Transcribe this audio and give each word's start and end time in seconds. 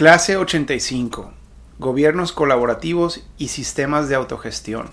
Clase 0.00 0.38
85. 0.38 1.30
Gobiernos 1.78 2.32
colaborativos 2.32 3.22
y 3.36 3.48
sistemas 3.48 4.08
de 4.08 4.14
autogestión. 4.14 4.88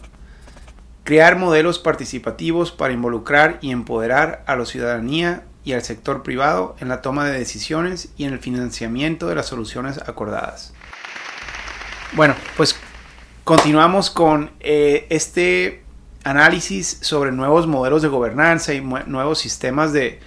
Crear 1.06 1.38
modelos 1.38 1.80
participativos 1.80 2.74
para 2.74 2.92
involucrar 2.92 3.58
y 3.62 3.72
empoderar 3.72 4.44
a 4.48 4.58
la 4.58 4.66
ciudadanía 4.66 5.46
y 5.64 5.72
al 5.72 5.84
sector 5.84 6.24
privado 6.24 6.76
en 6.82 6.90
la 6.90 7.02
toma 7.02 7.26
de 7.26 7.40
decisiones 7.40 8.10
y 8.18 8.26
en 8.26 8.34
el 8.34 8.40
financiamiento 8.40 9.28
de 9.28 9.36
las 9.36 9.46
soluciones 9.46 9.98
acordadas. 9.98 10.74
Bueno, 12.12 12.36
pues 12.58 12.76
continuamos 13.46 14.10
con 14.10 14.52
eh, 14.60 15.08
este 15.10 15.86
análisis 16.26 16.98
sobre 17.00 17.32
nuevos 17.32 17.66
modelos 17.66 18.02
de 18.02 18.10
gobernanza 18.10 18.74
y 18.74 18.82
nuevos 18.82 19.40
sistemas 19.40 19.94
de, 19.94 20.20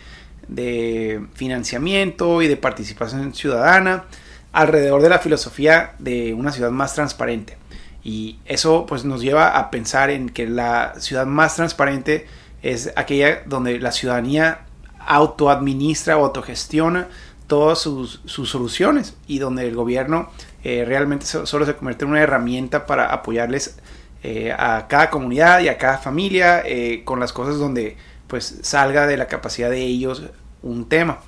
de 0.48 1.22
financiamiento 1.34 2.40
y 2.40 2.48
de 2.48 2.56
participación 2.56 3.34
ciudadana 3.34 4.06
alrededor 4.52 5.02
de 5.02 5.08
la 5.08 5.18
filosofía 5.18 5.92
de 5.98 6.34
una 6.34 6.52
ciudad 6.52 6.70
más 6.70 6.94
transparente. 6.94 7.56
Y 8.02 8.38
eso 8.46 8.86
pues 8.86 9.04
nos 9.04 9.20
lleva 9.20 9.58
a 9.58 9.70
pensar 9.70 10.10
en 10.10 10.30
que 10.30 10.48
la 10.48 10.94
ciudad 10.98 11.26
más 11.26 11.56
transparente 11.56 12.26
es 12.62 12.92
aquella 12.96 13.42
donde 13.46 13.78
la 13.78 13.92
ciudadanía 13.92 14.60
autoadministra 15.06 16.16
o 16.16 16.24
autogestiona 16.24 17.08
todas 17.46 17.80
sus, 17.80 18.20
soluciones 18.26 19.16
y 19.26 19.38
donde 19.38 19.66
el 19.66 19.74
gobierno 19.74 20.30
eh, 20.62 20.84
realmente 20.86 21.26
solo 21.26 21.66
se 21.66 21.74
convierte 21.74 22.04
en 22.04 22.12
una 22.12 22.22
herramienta 22.22 22.86
para 22.86 23.12
apoyarles 23.12 23.78
eh, 24.22 24.54
a 24.56 24.86
cada 24.88 25.10
comunidad 25.10 25.60
y 25.60 25.68
a 25.68 25.78
cada 25.78 25.98
familia 25.98 26.62
eh, 26.64 27.02
con 27.04 27.18
las 27.18 27.32
cosas 27.32 27.58
donde 27.58 27.96
pues 28.28 28.60
salga 28.62 29.06
de 29.06 29.16
la 29.16 29.26
capacidad 29.26 29.70
de 29.70 29.80
ellos 29.80 30.22
un 30.62 30.88
tema 30.88 31.20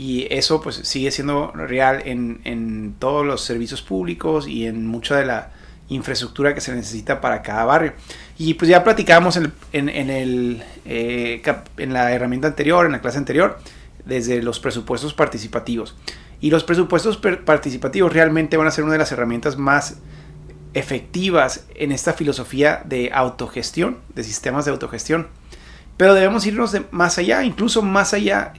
y 0.00 0.26
eso 0.30 0.62
pues 0.62 0.76
sigue 0.76 1.10
siendo 1.10 1.52
real 1.52 2.00
en, 2.06 2.94
todos 2.98 3.26
los 3.26 3.42
servicios 3.42 3.82
públicos 3.82 4.48
y 4.48 4.64
en 4.64 4.86
mucha 4.86 5.18
de 5.18 5.26
la 5.26 5.50
infraestructura 5.90 6.54
que 6.54 6.62
se 6.62 6.74
necesita 6.74 7.20
para 7.20 7.42
cada 7.42 7.66
barrio. 7.66 7.92
Y 8.38 8.54
pues 8.54 8.70
ya 8.70 8.82
platicamos 8.82 9.36
en, 9.36 9.52
el, 9.90 10.64
eh, 10.86 11.42
en 11.76 11.92
la 11.92 12.12
herramienta 12.12 12.48
anterior, 12.48 12.86
en 12.86 12.92
la 12.92 13.02
clase 13.02 13.18
anterior, 13.18 13.58
desde 14.06 14.42
los 14.42 14.58
presupuestos 14.58 15.12
participativos. 15.12 15.94
Y 16.40 16.48
los 16.48 16.64
presupuestos 16.64 17.18
participativos 17.18 18.10
realmente 18.10 18.56
van 18.56 18.68
a 18.68 18.70
ser 18.70 18.84
una 18.84 18.94
de 18.94 19.00
las 19.00 19.12
herramientas 19.12 19.58
más 19.58 19.98
efectivas 20.72 21.66
en 21.74 21.92
esta 21.92 22.14
filosofía 22.14 22.80
de 22.86 23.10
autogestión, 23.12 23.98
de 24.14 24.24
sistemas 24.24 24.64
de 24.64 24.70
autogestión. 24.70 25.28
Pero 25.98 26.14
debemos 26.14 26.46
irnos 26.46 26.74
más 26.90 27.18
allá, 27.18 27.44
incluso 27.44 27.82
más 27.82 28.14
allá 28.14 28.54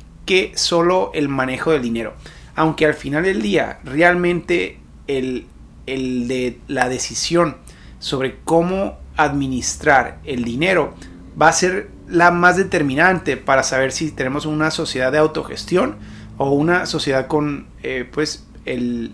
solo 0.56 1.12
el 1.14 1.30
manejo 1.30 1.72
del 1.72 1.82
dinero. 1.82 2.14
Aunque 2.56 2.86
al 2.86 2.94
final 2.94 3.24
del 3.24 3.42
día 3.42 3.80
realmente 3.84 4.80
el, 5.08 5.48
de 5.86 6.60
la 6.68 6.90
decisión 6.90 7.58
sobre 8.00 8.38
cómo 8.44 8.98
administrar 9.18 10.20
el 10.24 10.44
dinero 10.44 10.94
va 11.40 11.50
a 11.50 11.54
ser 11.54 11.90
la 12.08 12.32
más 12.32 12.58
determinante 12.58 13.38
para 13.38 13.64
saber 13.64 13.92
si 13.92 14.12
tenemos 14.12 14.46
una 14.46 14.72
sociedad 14.72 15.12
de 15.12 15.18
autogestión 15.18 15.98
o 16.38 16.52
una 16.52 16.86
sociedad 16.86 17.28
con 17.28 17.68
eh, 17.84 18.08
pues 18.12 18.46
el, 18.66 19.14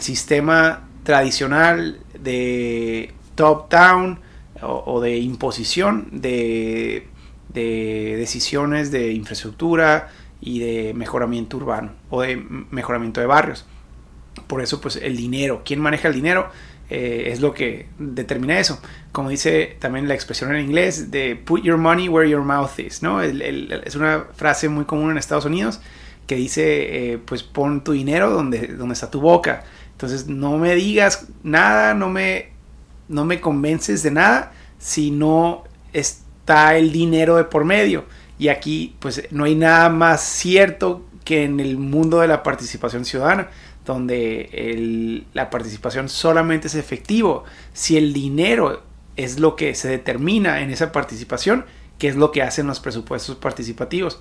sistema 0.00 0.88
tradicional 1.02 2.00
de 2.18 3.12
top 3.34 3.70
down 3.70 4.20
o, 4.62 5.00
de 5.02 5.18
imposición 5.18 6.08
de, 6.12 7.06
de, 7.52 8.16
decisiones 8.16 8.90
de 8.90 9.12
infraestructura 9.12 10.08
y 10.46 10.60
de 10.60 10.94
mejoramiento 10.94 11.56
urbano 11.56 11.90
o 12.08 12.22
de 12.22 12.36
mejoramiento 12.70 13.20
de 13.20 13.26
barrios. 13.26 13.66
Por 14.46 14.62
eso, 14.62 14.80
pues 14.80 14.94
el 14.94 15.16
dinero, 15.16 15.62
quién 15.64 15.80
maneja 15.80 16.06
el 16.06 16.14
dinero 16.14 16.48
eh, 16.88 17.30
es 17.32 17.40
lo 17.40 17.52
que 17.52 17.88
determina 17.98 18.60
eso. 18.60 18.80
Como 19.10 19.28
dice 19.28 19.76
también 19.80 20.06
la 20.06 20.14
expresión 20.14 20.54
en 20.54 20.64
inglés 20.64 21.10
de 21.10 21.34
put 21.34 21.62
your 21.62 21.78
money 21.78 22.08
where 22.08 22.30
your 22.30 22.42
mouth 22.42 22.78
is, 22.78 23.02
¿no? 23.02 23.20
es 23.20 23.96
una 23.96 24.26
frase 24.36 24.68
muy 24.68 24.84
común 24.84 25.10
en 25.10 25.18
Estados 25.18 25.46
Unidos 25.46 25.80
que 26.28 26.36
dice, 26.36 27.12
eh, 27.12 27.18
pues 27.18 27.42
pon 27.42 27.82
tu 27.82 27.90
dinero 27.90 28.30
donde, 28.30 28.68
donde 28.68 28.92
está 28.92 29.10
tu 29.10 29.20
boca. 29.20 29.64
Entonces 29.90 30.28
no 30.28 30.58
me 30.58 30.76
digas 30.76 31.26
nada, 31.42 31.92
no 31.92 32.08
me, 32.08 32.50
no 33.08 33.24
me 33.24 33.40
convences 33.40 34.04
de 34.04 34.12
nada 34.12 34.52
si 34.78 35.10
no 35.10 35.64
está 35.92 36.76
el 36.76 36.92
dinero 36.92 37.34
de 37.34 37.44
por 37.44 37.64
medio. 37.64 38.04
Y 38.38 38.48
aquí 38.48 38.96
pues 39.00 39.28
no 39.30 39.44
hay 39.44 39.54
nada 39.54 39.88
más 39.88 40.22
cierto 40.22 41.06
que 41.24 41.44
en 41.44 41.58
el 41.60 41.76
mundo 41.76 42.20
de 42.20 42.28
la 42.28 42.42
participación 42.42 43.04
ciudadana, 43.04 43.48
donde 43.84 45.24
la 45.32 45.50
participación 45.50 46.08
solamente 46.08 46.66
es 46.66 46.74
efectivo 46.74 47.44
si 47.72 47.96
el 47.96 48.12
dinero 48.12 48.82
es 49.16 49.40
lo 49.40 49.56
que 49.56 49.74
se 49.74 49.88
determina 49.88 50.60
en 50.60 50.70
esa 50.70 50.92
participación, 50.92 51.64
que 51.98 52.08
es 52.08 52.16
lo 52.16 52.30
que 52.30 52.42
hacen 52.42 52.66
los 52.66 52.80
presupuestos 52.80 53.36
participativos. 53.36 54.20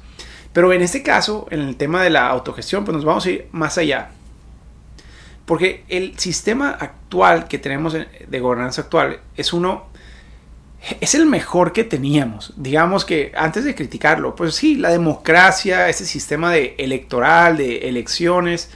Pero 0.54 0.72
en 0.72 0.82
este 0.82 1.04
caso, 1.04 1.48
en 1.52 1.60
el 1.60 1.76
tema 1.76 2.02
de 2.02 2.10
la 2.10 2.28
autogestión, 2.30 2.86
pues 2.86 2.96
nos 2.96 3.04
vamos 3.04 3.26
a 3.26 3.32
ir 3.32 3.48
más 3.52 3.78
allá. 3.78 4.12
Porque 5.46 5.84
el 5.90 6.18
sistema 6.18 6.72
actual 6.72 7.48
que 7.48 7.60
tenemos 7.60 7.94
de 7.94 8.40
gobernanza 8.40 8.82
actual 8.84 9.20
es 9.36 9.52
uno 9.52 9.88
es 11.00 11.16
el 11.16 11.26
mejor 11.26 11.74
que 11.74 11.84
teníamos. 11.84 12.54
Digamos 12.58 13.06
que 13.06 13.32
antes 13.36 13.64
de 13.64 13.76
criticarlo, 13.76 14.36
pues 14.36 14.56
sí, 14.56 14.76
la 14.76 14.90
democracia, 14.90 15.90
ese 15.90 16.06
sistema 16.06 16.52
de 16.52 16.76
electoral, 16.78 17.58
de 17.58 17.90
elecciones, 17.90 18.70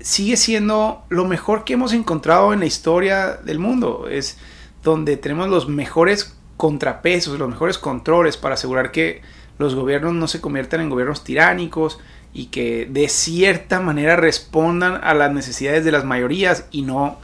sigue 0.00 0.36
siendo 0.36 1.04
lo 1.08 1.26
mejor 1.26 1.64
que 1.64 1.74
hemos 1.74 1.92
encontrado 1.92 2.52
en 2.52 2.60
la 2.60 2.66
historia 2.66 3.34
del 3.34 3.58
mundo. 3.58 4.08
Es 4.08 4.38
donde 4.82 5.16
tenemos 5.16 5.48
los 5.48 5.68
mejores 5.68 6.36
contrapesos, 6.56 7.38
los 7.38 7.48
mejores 7.48 7.78
controles 7.78 8.36
para 8.36 8.54
asegurar 8.54 8.90
que 8.90 9.20
los 9.58 9.74
gobiernos 9.74 10.14
no 10.14 10.28
se 10.28 10.40
conviertan 10.40 10.80
en 10.80 10.90
gobiernos 10.90 11.22
tiránicos 11.24 11.98
y 12.32 12.46
que 12.46 12.86
de 12.86 13.08
cierta 13.08 13.80
manera 13.80 14.16
respondan 14.16 15.00
a 15.02 15.12
las 15.12 15.32
necesidades 15.32 15.84
de 15.84 15.92
las 15.92 16.04
mayorías 16.04 16.66
y 16.70 16.82
no 16.82 17.18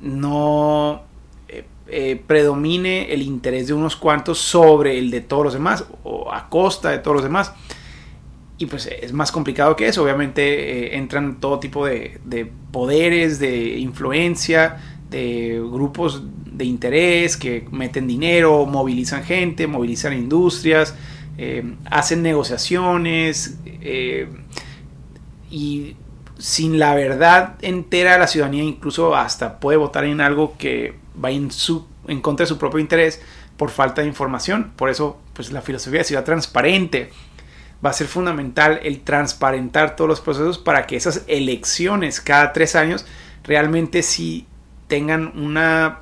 no 0.00 1.05
eh, 1.88 2.20
predomine 2.26 3.12
el 3.12 3.22
interés 3.22 3.68
de 3.68 3.74
unos 3.74 3.94
cuantos 3.94 4.38
sobre 4.38 4.98
el 4.98 5.12
de 5.12 5.20
todos 5.20 5.44
los 5.44 5.52
demás 5.52 5.84
o 6.02 6.32
a 6.32 6.48
costa 6.48 6.90
de 6.90 6.98
todos 6.98 7.16
los 7.16 7.22
demás. 7.22 7.52
Y 8.58 8.66
pues 8.66 8.86
es 8.86 9.12
más 9.12 9.30
complicado 9.30 9.76
que 9.76 9.86
eso. 9.86 10.02
Obviamente 10.02 10.42
eh, 10.42 10.96
entran 10.96 11.38
todo 11.38 11.60
tipo 11.60 11.86
de, 11.86 12.18
poderes, 12.72 13.38
de 13.38 13.78
influencia, 13.78 14.78
de 15.10 15.62
grupos 15.62 16.24
de 16.50 16.64
interés 16.64 17.36
que 17.36 17.68
meten 17.70 18.08
dinero, 18.08 18.66
movilizan 18.66 19.22
gente, 19.22 19.68
movilizan 19.68 20.12
industrias, 20.14 20.94
eh, 21.38 21.74
hacen 21.84 22.22
negociaciones 22.22 23.58
y 25.50 25.96
sin 26.38 26.78
la 26.80 26.94
verdad 26.94 27.54
entera 27.62 28.18
la 28.18 28.26
ciudadanía 28.26 28.64
incluso 28.64 29.14
hasta 29.14 29.60
puede 29.60 29.78
votar 29.78 30.04
en 30.04 30.20
algo 30.20 30.56
que 30.58 31.05
va 31.22 31.30
en, 31.30 31.50
su, 31.50 31.86
en 32.08 32.20
contra 32.20 32.44
de 32.44 32.48
su 32.48 32.58
propio 32.58 32.78
interés 32.78 33.20
por 33.56 33.70
falta 33.70 34.02
de 34.02 34.08
información. 34.08 34.72
Por 34.76 34.90
eso, 34.90 35.18
pues 35.32 35.52
la 35.52 35.62
filosofía 35.62 36.00
de 36.00 36.04
ciudad 36.04 36.24
transparente 36.24 37.10
va 37.84 37.90
a 37.90 37.92
ser 37.92 38.06
fundamental 38.06 38.80
el 38.82 39.00
transparentar 39.00 39.96
todos 39.96 40.08
los 40.08 40.20
procesos 40.20 40.58
para 40.58 40.86
que 40.86 40.96
esas 40.96 41.24
elecciones 41.26 42.20
cada 42.20 42.52
tres 42.52 42.74
años 42.74 43.06
realmente 43.44 44.02
sí 44.02 44.46
tengan 44.88 45.38
una 45.38 46.00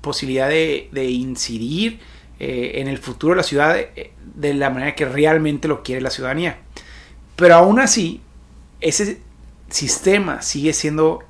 posibilidad 0.00 0.48
de, 0.48 0.88
incidir 1.10 2.00
eh, 2.38 2.72
en 2.76 2.88
el 2.88 2.98
futuro 2.98 3.32
de 3.32 3.38
la 3.38 3.42
ciudad 3.42 3.74
de, 3.74 4.12
de, 4.34 4.54
la 4.54 4.70
manera 4.70 4.94
que 4.94 5.04
realmente 5.04 5.68
lo 5.68 5.82
quiere 5.82 6.00
la 6.00 6.10
ciudadanía. 6.10 6.58
Pero 7.34 7.54
aún 7.54 7.80
así, 7.80 8.20
ese 8.80 9.20
sistema 9.68 10.42
sigue 10.42 10.72
siendo 10.72 11.24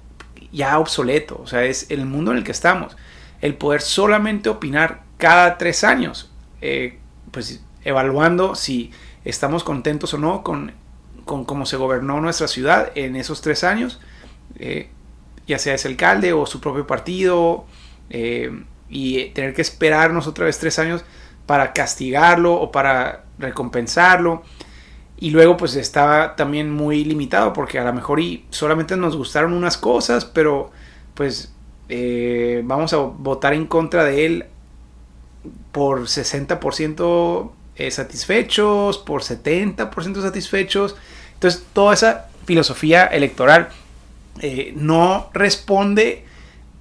ya 0.53 0.79
obsoleto, 0.79 1.41
o 1.43 1.47
sea, 1.47 1.65
es 1.65 1.91
el 1.91 2.07
mundo 2.07 2.33
en 2.33 2.39
el 2.39 2.45
que 2.45 2.53
estamos 2.53 2.97
el 3.41 3.55
poder 3.55 3.81
solamente 3.81 4.49
opinar 4.49 5.03
cada 5.19 5.59
tres 5.59 5.85
años, 5.85 6.31
eh, 6.61 6.99
pues 7.31 7.63
evaluando 7.85 8.55
si 8.55 8.91
estamos 9.25 9.65
contentos 9.65 10.15
o 10.15 10.19
no 10.19 10.43
con, 10.43 10.73
con 11.25 11.45
cómo 11.45 11.67
se 11.67 11.77
gobernó 11.77 12.21
nuestra 12.21 12.49
ciudad 12.49 12.93
en 12.95 13.17
esos 13.17 13.41
tres 13.41 13.65
años, 13.65 14.01
eh, 14.59 14.91
ya 15.47 15.59
sea 15.59 15.75
ese 15.75 15.89
alcalde 15.89 16.33
o 16.33 16.47
su 16.47 16.61
propio 16.61 16.87
partido, 16.87 17.67
eh, 18.11 18.65
y 18.89 19.27
tener 19.31 19.55
que 19.55 19.63
esperarnos 19.63 20.27
otra 20.27 20.45
vez 20.45 20.59
tres 20.59 20.79
años 20.79 21.05
para 21.47 21.73
castigarlo 21.73 22.55
o 22.55 22.71
para 22.71 23.25
recompensarlo. 23.39 24.43
Y 25.19 25.31
luego 25.31 25.57
pues 25.57 25.75
estaba 25.77 26.37
también 26.37 26.71
muy 26.71 27.05
limitado 27.05 27.53
porque 27.53 27.79
a 27.79 27.85
lo 27.85 27.93
mejor 27.93 28.21
y 28.21 28.45
solamente 28.51 28.97
nos 28.97 29.17
gustaron 29.17 29.55
unas 29.55 29.79
cosas, 29.79 30.25
pero 30.25 30.71
pues 31.15 31.56
eh, 31.89 32.63
vamos 32.65 32.93
a 32.93 32.97
votar 32.97 33.55
en 33.55 33.67
contra 33.67 34.05
de 34.05 34.27
él 34.27 34.45
por 35.73 36.03
60% 36.03 37.51
eh, 37.77 37.91
satisfechos, 37.91 38.99
por 38.99 39.23
70% 39.23 40.23
satisfechos. 40.23 40.97
Entonces, 41.35 41.65
toda 41.73 41.95
esa 41.95 42.27
filosofía 42.45 43.05
electoral 43.07 43.69
eh, 44.41 44.73
no 44.77 45.31
responde 45.33 46.25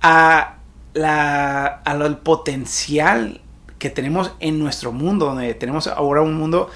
a 0.01 0.57
la, 0.93 1.65
al 1.65 2.17
potencial 2.19 3.41
que 3.79 3.89
tenemos 3.89 4.31
en 4.39 4.59
nuestro 4.59 4.91
mundo, 4.91 5.27
donde 5.27 5.53
tenemos 5.53 5.87
ahora 5.87 6.21
un 6.21 6.35
mundo 6.35 6.69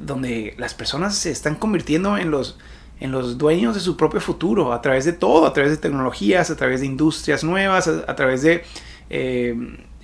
donde 0.00 0.54
las 0.58 0.74
personas 0.74 1.14
se 1.14 1.30
están 1.30 1.54
convirtiendo 1.54 2.16
en 2.16 2.32
los, 2.32 2.58
en 3.02 3.12
los 3.12 3.38
dueños 3.38 3.74
de 3.74 3.80
su 3.80 3.96
propio 3.96 4.20
futuro, 4.20 4.72
a 4.72 4.80
través 4.80 5.04
de 5.04 5.12
todo, 5.12 5.46
a 5.46 5.52
través 5.52 5.72
de 5.72 5.78
tecnologías, 5.78 6.50
a 6.50 6.56
través 6.56 6.80
de 6.80 6.86
industrias 6.86 7.44
nuevas, 7.44 7.88
a, 7.88 8.16
través 8.16 8.42
de 8.42 8.64
eh, 9.10 9.54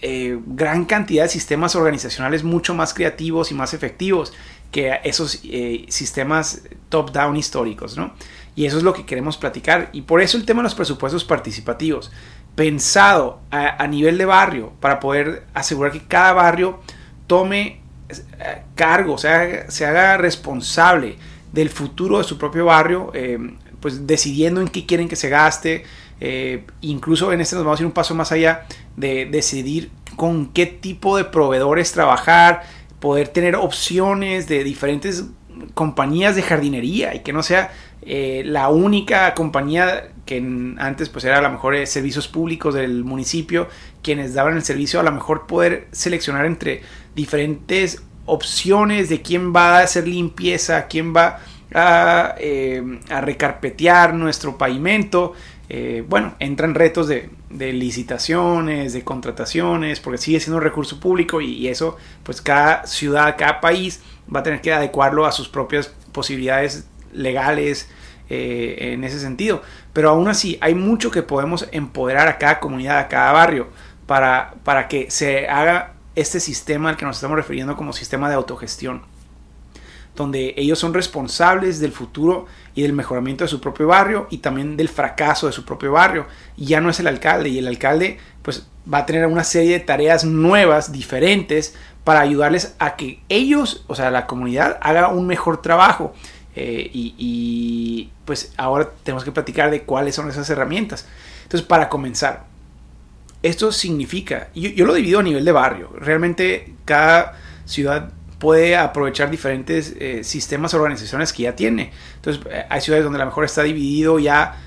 eh, 0.03 0.39
gran 0.47 0.85
cantidad 0.85 1.25
de 1.25 1.29
sistemas 1.29 1.77
organizacionales 1.77 2.45
mucho 2.45 2.75
más 2.75 2.95
creativos 2.95 3.51
y 3.51 3.55
más 3.55 3.75
efectivos 3.75 4.33
que 4.71 5.01
esos 5.05 5.41
sistemas 5.89 6.63
top-down 6.91 7.37
históricos, 7.37 7.97
¿no? 7.97 8.13
Y 8.55 8.67
eso 8.67 8.77
es 8.77 8.83
lo 8.83 8.93
que 8.93 9.07
queremos 9.07 9.37
platicar. 9.37 9.89
Y 9.93 10.03
por 10.03 10.21
eso 10.21 10.37
el 10.37 10.45
tema 10.45 10.61
de 10.61 10.65
los 10.65 10.75
presupuestos 10.75 11.25
participativos 11.25 12.11
pensado 12.59 13.39
a, 13.53 13.87
nivel 13.87 14.19
de 14.19 14.25
barrio 14.25 14.73
para 14.81 14.99
poder 14.99 15.47
asegurar 15.55 15.93
que 15.93 16.03
cada 16.03 16.33
barrio 16.33 16.81
tome 17.29 17.81
eh, 18.09 18.63
cargo, 18.75 19.13
o 19.13 19.19
sea, 19.19 19.71
se 19.71 19.87
haga 19.87 20.17
responsable 20.17 21.19
del 21.53 21.71
futuro 21.71 22.19
de 22.19 22.25
su 22.25 22.39
propio 22.39 22.67
barrio, 22.67 23.11
eh, 23.15 23.39
pues 23.81 24.07
decidiendo 24.07 24.61
en 24.61 24.69
qué 24.69 24.87
quieren 24.87 25.09
que 25.09 25.17
se 25.17 25.29
gaste. 25.29 25.85
Eh, 26.21 26.65
incluso 26.81 27.33
en 27.33 27.41
este 27.41 27.57
nos 27.57 27.65
vamos 27.65 27.81
a 27.81 27.83
ir 27.83 27.87
un 27.87 27.93
paso 27.93 28.15
más 28.15 28.33
allá 28.33 28.67
de 28.97 29.27
decidir 29.27 29.91
con 30.17 30.53
qué 30.53 30.67
tipo 30.67 31.17
de 31.17 31.25
proveedores 31.25 31.93
trabajar, 31.93 32.63
poder 32.99 33.29
tener 33.29 33.55
opciones 33.55 34.49
de 34.49 34.65
diferentes 34.65 35.25
compañías 35.75 36.35
de 36.35 36.43
jardinería 36.43 37.15
y 37.15 37.21
que 37.21 37.33
no 37.33 37.43
sea 37.43 37.73
la 38.05 38.69
única 38.71 39.35
compañía 39.35 40.13
que 40.29 40.37
antes 40.77 41.09
pues 41.09 41.25
era 41.25 41.39
a 41.39 41.41
lo 41.41 41.49
mejor 41.49 41.75
eh, 41.75 41.87
servicios 41.87 42.29
públicos 42.29 42.75
del 42.75 43.03
municipio 43.03 43.67
quienes 44.03 44.35
daban 44.35 44.57
el 44.57 44.63
servicio, 44.63 45.01
a 45.01 45.03
lo 45.03 45.11
mejor 45.11 45.47
poder 45.47 45.89
seleccionar 45.91 46.45
entre 46.45 46.83
diferentes 47.17 48.03
opciones 48.29 49.09
de 49.09 49.23
quién 49.23 49.55
va 49.55 49.79
a 49.79 49.83
hacer 49.83 50.07
limpieza, 50.07 50.87
quién 50.87 51.15
va 51.15 51.41
a, 51.75 52.35
eh, 52.39 52.83
recarpetear 53.09 54.15
nuestro 54.15 54.57
pavimento. 54.57 55.33
Eh, 55.69 56.05
bueno, 56.09 56.35
entran 56.39 56.75
retos 56.75 57.09
de, 57.09 57.31
licitaciones, 57.51 58.93
de 58.93 59.05
contrataciones, 59.05 60.01
porque 60.01 60.19
sigue 60.19 60.41
siendo 60.41 60.59
un 60.59 60.65
recurso 60.65 61.01
público 61.01 61.41
y, 61.41 61.69
eso, 61.69 61.97
pues 62.23 62.41
cada 62.41 62.87
ciudad, 62.87 63.37
cada 63.39 63.61
país 63.61 64.01
va 64.35 64.41
a 64.41 64.43
tener 64.43 64.61
que 64.61 64.73
adecuarlo 64.73 65.27
a 65.27 65.33
sus 65.33 65.49
propias 65.49 65.93
posibilidades 66.13 66.87
legales, 67.13 67.89
eh, 68.31 68.93
en 68.93 69.05
ese 69.05 69.19
sentido. 69.19 69.63
Pero 69.95 70.11
aún 70.11 70.29
así 70.29 70.59
hay 70.61 70.75
mucho 70.75 71.11
que 71.11 71.23
podemos 71.23 71.67
empoderar 71.73 72.29
a 72.29 72.37
cada 72.37 72.61
comunidad, 72.61 72.99
a 72.99 73.09
cada 73.09 73.33
barrio, 73.33 73.69
para, 74.07 74.55
para 74.65 74.87
que 74.87 75.11
se 75.11 75.49
haga 75.49 75.95
este 76.21 76.41
sistema 76.41 76.91
al 76.91 76.97
que 76.97 77.05
nos 77.05 77.17
estamos 77.17 77.37
refiriendo 77.37 77.77
como 77.77 77.93
sistema 77.93 78.29
de 78.29 78.35
autogestión 78.35 79.03
donde 80.19 80.53
ellos 80.57 80.79
son 80.79 80.93
responsables 80.93 81.79
del 81.79 81.93
futuro 81.93 82.47
y 82.75 82.83
del 82.83 82.93
mejoramiento 82.93 83.45
de 83.45 83.49
su 83.49 83.61
propio 83.61 83.87
barrio 83.87 84.27
y 84.31 84.39
también 84.39 84.77
del 84.77 84.89
fracaso 84.89 85.47
de 85.47 85.53
su 85.53 85.65
propio 85.65 85.93
barrio. 85.93 86.27
Y 86.57 86.67
ya 86.67 86.81
no 86.81 86.91
es 86.91 86.99
el 86.99 87.07
alcalde 87.07 87.49
y 87.49 87.59
el 87.59 87.69
alcalde 87.69 88.19
pues 88.43 88.67
va 88.93 88.99
a 88.99 89.07
tener 89.07 89.27
una 89.27 89.45
serie 89.45 89.73
de 89.73 89.81
tareas 89.81 90.25
nuevas, 90.25 90.91
diferentes, 90.91 91.75
para 92.03 92.21
ayudarles 92.21 92.75
a 92.79 92.97
que 92.97 93.21
ellos, 93.29 93.85
o 93.87 93.95
sea, 93.95 94.11
la 94.11 94.27
comunidad, 94.27 94.79
haga 94.81 95.09
un 95.09 95.27
mejor 95.27 95.63
trabajo. 95.63 96.13
Eh, 96.57 96.91
y, 96.93 98.11
pues 98.25 98.53
ahora 98.57 98.91
tenemos 99.05 99.25
que 99.25 99.31
platicar 99.31 99.71
de 99.71 99.83
cuáles 99.83 100.15
son 100.15 100.29
esas 100.29 100.51
herramientas. 100.51 101.07
Entonces, 101.45 101.67
para 101.67 101.89
comenzar, 101.89 102.45
esto 103.43 103.73
significa, 103.73 104.49
yo, 104.55 104.71
yo 104.71 104.85
lo 104.87 104.95
divido 104.95 105.21
a 105.21 105.23
nivel 105.23 105.45
de 105.45 105.53
barrio, 105.53 105.93
realmente 105.99 106.75
cada 106.85 107.39
ciudad 107.65 108.13
puede 108.39 108.77
aprovechar 108.77 109.31
diferentes 109.31 109.95
eh, 109.99 110.23
sistemas 110.23 110.73
organizaciones 110.75 111.33
que 111.33 111.45
ya 111.45 111.57
tiene. 111.57 111.93
Entonces, 112.17 112.43
eh, 112.51 112.65
hay 112.69 112.81
ciudades 112.81 113.05
donde 113.05 113.19
a 113.19 113.21
lo 113.21 113.27
mejor 113.27 113.45
está 113.45 113.63
dividido 113.63 114.19
ya 114.19 114.65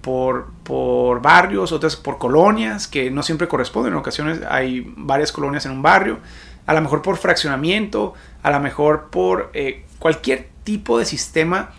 por, 0.00 0.48
por 0.64 1.22
barrios, 1.22 1.70
otras 1.70 1.94
por 1.94 2.18
colonias, 2.18 2.88
que 2.88 3.12
no 3.12 3.22
siempre 3.22 3.46
corresponden. 3.46 3.92
En 3.92 3.98
ocasiones 4.00 4.40
hay 4.48 4.92
varias 4.96 5.30
colonias 5.30 5.64
en 5.66 5.70
un 5.70 5.82
barrio. 5.82 6.18
A 6.66 6.74
lo 6.74 6.80
mejor 6.80 7.00
por 7.00 7.16
fraccionamiento, 7.16 8.12
a 8.42 8.50
lo 8.50 8.58
mejor 8.58 9.08
por 9.10 9.52
cualquier 10.00 10.48
tipo 10.64 10.98
de 10.98 11.04
sistema 11.04 11.70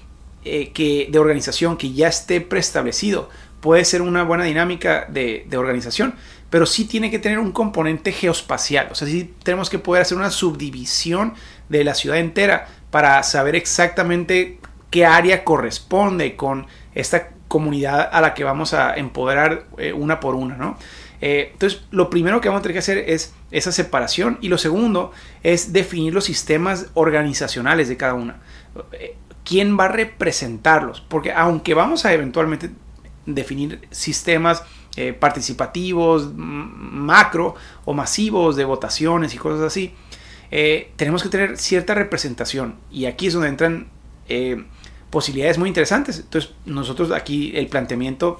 eh, 0.46 0.72
que, 0.74 1.08
de 1.10 1.20
organización 1.20 1.78
que 1.78 1.94
ya 1.94 2.10
esté 2.10 2.42
preestablecido. 2.42 3.30
Puede 3.64 3.86
ser 3.86 4.02
una 4.02 4.24
buena 4.24 4.44
dinámica 4.44 5.06
de, 5.08 5.48
organización, 5.56 6.16
pero 6.50 6.66
sí 6.66 6.84
tiene 6.84 7.10
que 7.10 7.18
tener 7.18 7.40
un 7.40 7.54
componente 7.54 8.12
geoespacial. 8.12 8.90
O 8.92 8.96
sea, 8.96 9.08
sí 9.08 9.34
tenemos 9.42 9.70
que 9.70 9.80
poder 9.80 10.02
hacer 10.02 10.18
una 10.18 10.32
subdivisión 10.32 11.34
de 11.70 11.86
la 11.86 11.96
ciudad 11.96 12.18
entera 12.18 12.68
para 12.92 13.24
saber 13.24 13.56
exactamente 13.56 14.60
qué 14.90 15.06
área 15.06 15.46
corresponde 15.46 16.36
con 16.36 16.68
esta 16.94 17.30
comunidad 17.48 18.10
a 18.12 18.20
la 18.20 18.34
que 18.34 18.44
vamos 18.44 18.74
a 18.74 18.96
empoderar 18.98 19.64
eh, 19.78 19.94
una 19.94 20.20
por 20.20 20.36
una, 20.36 20.58
¿no? 20.58 20.78
Eh, 21.22 21.52
entonces, 21.54 21.86
lo 21.90 22.10
primero 22.10 22.42
que 22.42 22.50
vamos 22.50 22.60
a 22.60 22.64
tener 22.64 22.74
que 22.74 22.80
hacer 22.80 22.98
es 22.98 23.34
esa 23.50 23.72
separación 23.72 24.40
y 24.42 24.50
lo 24.50 24.58
segundo 24.58 25.14
es 25.42 25.72
definir 25.72 26.14
los 26.14 26.26
sistemas 26.26 26.88
organizacionales 26.96 27.88
de 27.88 27.96
cada 27.96 28.16
una. 28.16 28.42
Eh, 28.92 29.16
¿Quién 29.46 29.80
va 29.80 29.86
a 29.86 29.88
representarlos? 29.88 31.00
Porque 31.00 31.32
aunque 31.32 31.74
vamos 31.74 32.04
a 32.04 32.12
eventualmente 32.12 32.72
definir 33.26 33.88
sistemas 33.92 34.64
eh, 34.96 35.14
participativos, 35.14 36.32
macro 36.36 37.56
o 37.86 37.94
masivos 37.94 38.56
de 38.56 38.66
votaciones 38.66 39.34
y 39.34 39.38
cosas 39.38 39.62
así, 39.62 39.94
tenemos 40.96 41.24
que 41.24 41.30
tener 41.30 41.58
cierta 41.58 41.96
representación. 41.96 42.76
Y 42.92 43.06
aquí 43.06 43.26
es 43.26 43.34
donde 43.34 43.50
entran 43.50 43.88
posibilidades 45.10 45.58
muy 45.58 45.68
interesantes. 45.68 46.20
Entonces, 46.20 46.52
nosotros 46.66 47.12
aquí 47.12 47.52
el 47.56 47.68
planteamiento 47.68 48.40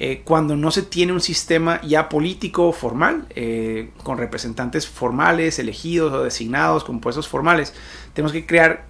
eh, 0.00 0.22
cuando 0.24 0.54
no 0.54 0.70
se 0.70 0.82
tiene 0.82 1.12
un 1.12 1.20
sistema 1.20 1.80
ya 1.82 2.08
político 2.08 2.72
formal, 2.72 3.26
eh, 3.30 3.90
con 4.04 4.16
representantes 4.16 4.86
formales, 4.86 5.58
elegidos 5.58 6.12
o 6.12 6.22
designados 6.22 6.84
con 6.84 7.00
puestos 7.00 7.26
formales, 7.26 7.74
tenemos 8.12 8.32
que 8.32 8.46
crear 8.46 8.86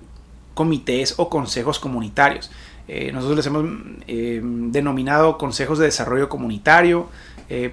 comités 0.52 1.14
o 1.16 1.30
consejos 1.30 1.78
comunitarios. 1.78 2.50
Eh, 2.88 3.12
nosotros 3.12 3.36
les 3.36 3.46
hemos 3.46 3.64
denominado 4.72 5.38
consejos 5.38 5.78
de 5.78 5.84
desarrollo 5.86 6.28
comunitario, 6.28 7.08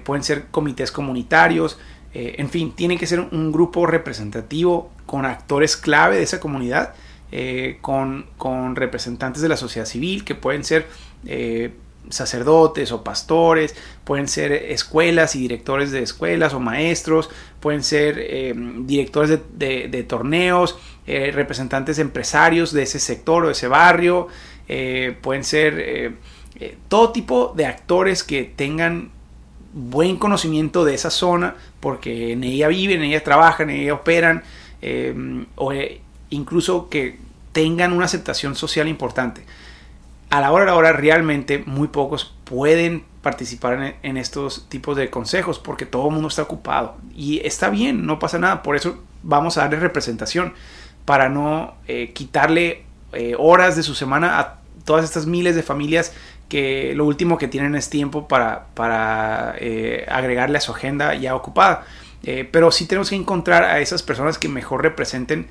pueden 0.04 0.22
ser 0.22 0.46
comités 0.50 0.90
comunitarios, 0.90 1.78
en 2.14 2.48
fin, 2.48 2.72
tiene 2.72 2.96
que 2.96 3.06
ser 3.06 3.20
un 3.20 3.52
grupo 3.52 3.86
representativo 3.86 4.90
con 5.04 5.26
actores 5.26 5.76
clave 5.76 6.16
de 6.16 6.22
esa 6.22 6.40
comunidad, 6.40 6.94
con, 7.82 8.24
con, 8.38 8.74
representantes 8.74 9.42
de 9.42 9.50
la 9.50 9.56
sociedad 9.58 9.84
civil 9.84 10.24
que 10.24 10.34
pueden 10.34 10.64
ser 10.64 10.86
sacerdotes 12.08 12.92
o 12.92 13.02
pastores, 13.02 13.74
pueden 14.04 14.28
ser 14.28 14.52
escuelas 14.52 15.36
y 15.36 15.40
directores 15.40 15.90
de 15.90 16.02
escuelas 16.02 16.54
o 16.54 16.60
maestros, 16.60 17.30
pueden 17.60 17.82
ser 17.82 18.16
eh, 18.18 18.54
directores 18.80 19.38
de, 19.52 20.06
torneos, 20.08 20.78
eh, 21.06 21.30
representantes 21.32 21.98
empresarios 21.98 22.72
de 22.72 22.82
ese 22.82 23.00
sector 23.00 23.44
o 23.44 23.46
de 23.46 23.52
ese 23.52 23.68
barrio, 23.68 24.28
eh, 24.68 25.16
pueden 25.20 25.44
ser 25.44 26.14
todo 26.88 27.12
tipo 27.12 27.52
de 27.54 27.66
actores 27.66 28.24
que 28.24 28.44
tengan 28.44 29.10
buen 29.74 30.16
conocimiento 30.16 30.86
de 30.86 30.94
esa 30.94 31.10
zona 31.10 31.54
porque 31.80 32.32
en 32.32 32.44
ella 32.44 32.68
viven, 32.68 32.98
en 33.02 33.10
ella 33.10 33.22
trabajan, 33.22 33.68
en 33.68 33.80
ella 33.80 33.94
operan 33.94 34.42
o 35.56 35.72
incluso 36.30 36.88
que 36.88 37.18
tengan 37.52 37.92
una 37.92 38.06
aceptación 38.06 38.54
social 38.54 38.88
importante. 38.88 39.44
A 40.30 40.40
la 40.40 40.50
hora 40.50 40.64
de 40.64 40.70
la 40.70 40.76
hora 40.76 40.92
realmente 40.92 41.62
muy 41.66 41.88
pocos 41.88 42.34
pueden 42.44 43.04
participar 43.26 43.96
en, 44.02 44.16
estos 44.16 44.68
tipos 44.68 44.96
de 44.96 45.10
consejos 45.10 45.58
porque 45.58 45.84
todo 45.84 46.06
el 46.06 46.12
mundo 46.12 46.28
está 46.28 46.42
ocupado. 46.42 46.96
Y 47.14 47.44
está 47.44 47.70
bien, 47.70 48.06
no 48.06 48.18
pasa 48.18 48.38
nada, 48.38 48.62
por 48.62 48.76
eso 48.76 49.02
vamos 49.22 49.56
a 49.56 49.62
darle 49.62 49.80
representación 49.80 50.54
para 51.04 51.28
no 51.28 51.74
eh, 51.88 52.12
quitarle 52.12 52.84
eh, 53.12 53.34
horas 53.38 53.76
de 53.76 53.82
su 53.82 53.94
semana 53.94 54.38
a 54.40 54.58
todas 54.84 55.04
estas 55.04 55.26
miles 55.26 55.56
de 55.56 55.62
familias 55.62 56.12
que 56.48 56.94
lo 56.94 57.04
último 57.04 57.38
que 57.38 57.48
tienen 57.48 57.74
es 57.74 57.90
tiempo 57.90 58.28
para, 58.28 58.66
para 58.74 59.56
eh, 59.58 60.06
agregarle 60.08 60.58
a 60.58 60.60
su 60.60 60.72
agenda 60.72 61.14
ya 61.14 61.34
ocupada. 61.34 61.84
pero 62.50 62.70
sí 62.70 62.86
tenemos 62.86 63.10
que 63.10 63.16
encontrar 63.16 63.64
a 63.64 63.78
esas 63.80 64.02
personas 64.02 64.38
que 64.38 64.48
mejor 64.48 64.82
representen 64.82 65.46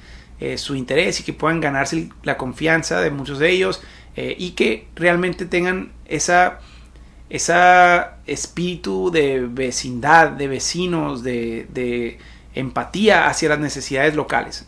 su 0.58 0.76
interés 0.76 1.22
y 1.22 1.24
que 1.24 1.32
puedan 1.32 1.62
ganarse 1.62 2.10
la 2.24 2.36
confianza 2.36 3.00
de 3.00 3.10
muchos 3.10 3.40
de 3.40 3.50
ellos 3.50 3.82
eh, 4.18 4.36
y 4.38 4.52
que 4.52 4.88
realmente 4.96 5.46
tengan 5.46 5.92
esa, 6.06 6.60
esa 7.30 8.18
espíritu 8.26 9.12
de 9.12 9.42
vecindad, 9.42 10.30
de 10.30 10.48
vecinos, 10.48 11.22
de, 11.22 12.18
empatía 12.54 13.28
hacia 13.28 13.50
las 13.50 13.60
necesidades 13.60 14.16
locales. 14.16 14.66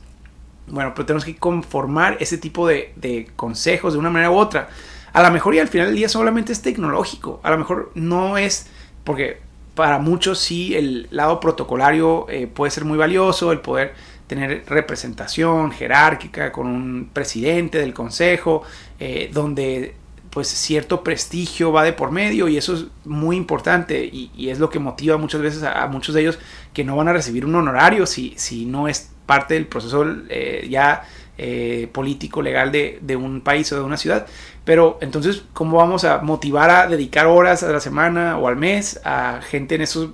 Bueno, 0.68 0.94
pero 0.94 1.06
tenemos 1.06 1.26
que 1.26 1.36
conformar 1.36 2.18
ese 2.20 2.38
tipo 2.38 2.68
de, 2.68 3.30
consejos 3.36 3.94
de 3.94 4.00
una 4.00 4.10
manera 4.10 4.32
u 4.32 4.36
otra. 4.36 4.70
A 5.14 5.24
lo 5.24 5.32
mejor 5.32 5.56
y 5.56 5.60
al 5.60 5.68
final 5.68 5.88
del 5.88 5.96
día 5.96 6.10
solamente 6.10 6.52
es 6.52 6.62
tecnológico, 6.62 7.40
a 7.44 7.50
lo 7.50 7.58
mejor 7.58 7.92
no 7.96 8.38
es, 8.38 8.68
porque 9.04 9.40
para 9.74 10.00
muchos 10.00 10.40
sí 10.40 10.76
el 10.76 11.08
lado 11.12 11.40
protocolario 11.40 12.28
eh, 12.30 12.48
puede 12.48 12.72
ser 12.72 12.84
muy 12.84 12.98
valioso, 12.98 13.52
el 13.52 13.62
poder 13.62 13.94
tener 14.28 14.64
representación 14.68 15.72
jerárquica 15.72 16.52
con 16.52 16.68
un 16.68 17.10
presidente 17.14 17.80
del 17.80 17.94
consejo, 17.94 18.64
eh, 19.00 19.32
donde 19.34 19.96
pues 20.30 20.50
cierto 20.50 21.04
prestigio 21.04 21.72
va 21.72 21.84
de 21.84 21.94
por 21.94 22.12
medio 22.12 22.48
y 22.48 22.58
eso 22.58 22.74
es 22.76 22.86
muy 23.06 23.38
importante 23.38 24.06
y, 24.06 24.50
es 24.50 24.60
lo 24.60 24.70
que 24.70 24.78
motiva 24.78 25.18
muchas 25.18 25.42
veces 25.42 25.64
a, 25.64 25.88
muchos 25.88 26.14
de 26.14 26.22
ellos 26.22 26.38
que 26.74 26.84
no 26.84 26.96
van 26.96 27.08
a 27.08 27.14
recibir 27.14 27.46
un 27.46 27.56
honorario 27.56 28.06
si, 28.06 28.34
si 28.38 28.66
no 28.66 28.88
es 28.88 29.10
parte 29.28 29.54
del 29.54 29.68
proceso 29.68 30.04
eh, 30.30 30.66
ya 30.68 31.04
eh, 31.38 31.88
político, 31.92 32.42
legal 32.42 32.72
de, 32.72 33.16
un 33.16 33.42
país 33.42 33.72
o 33.72 33.76
de 33.76 33.82
una 33.84 33.98
ciudad. 33.98 34.26
Pero 34.66 34.98
entonces, 35.02 35.44
¿cómo 35.54 35.78
vamos 35.78 36.04
a 36.04 36.18
motivar 36.18 36.72
a 36.72 36.88
dedicar 36.88 37.28
horas 37.28 37.62
a 37.62 37.72
la 37.72 37.80
semana 37.80 38.40
o 38.40 38.48
al 38.48 38.56
mes 38.56 39.00
a 39.04 39.42
gente 39.44 39.76
en 39.76 39.82
esos 39.82 40.10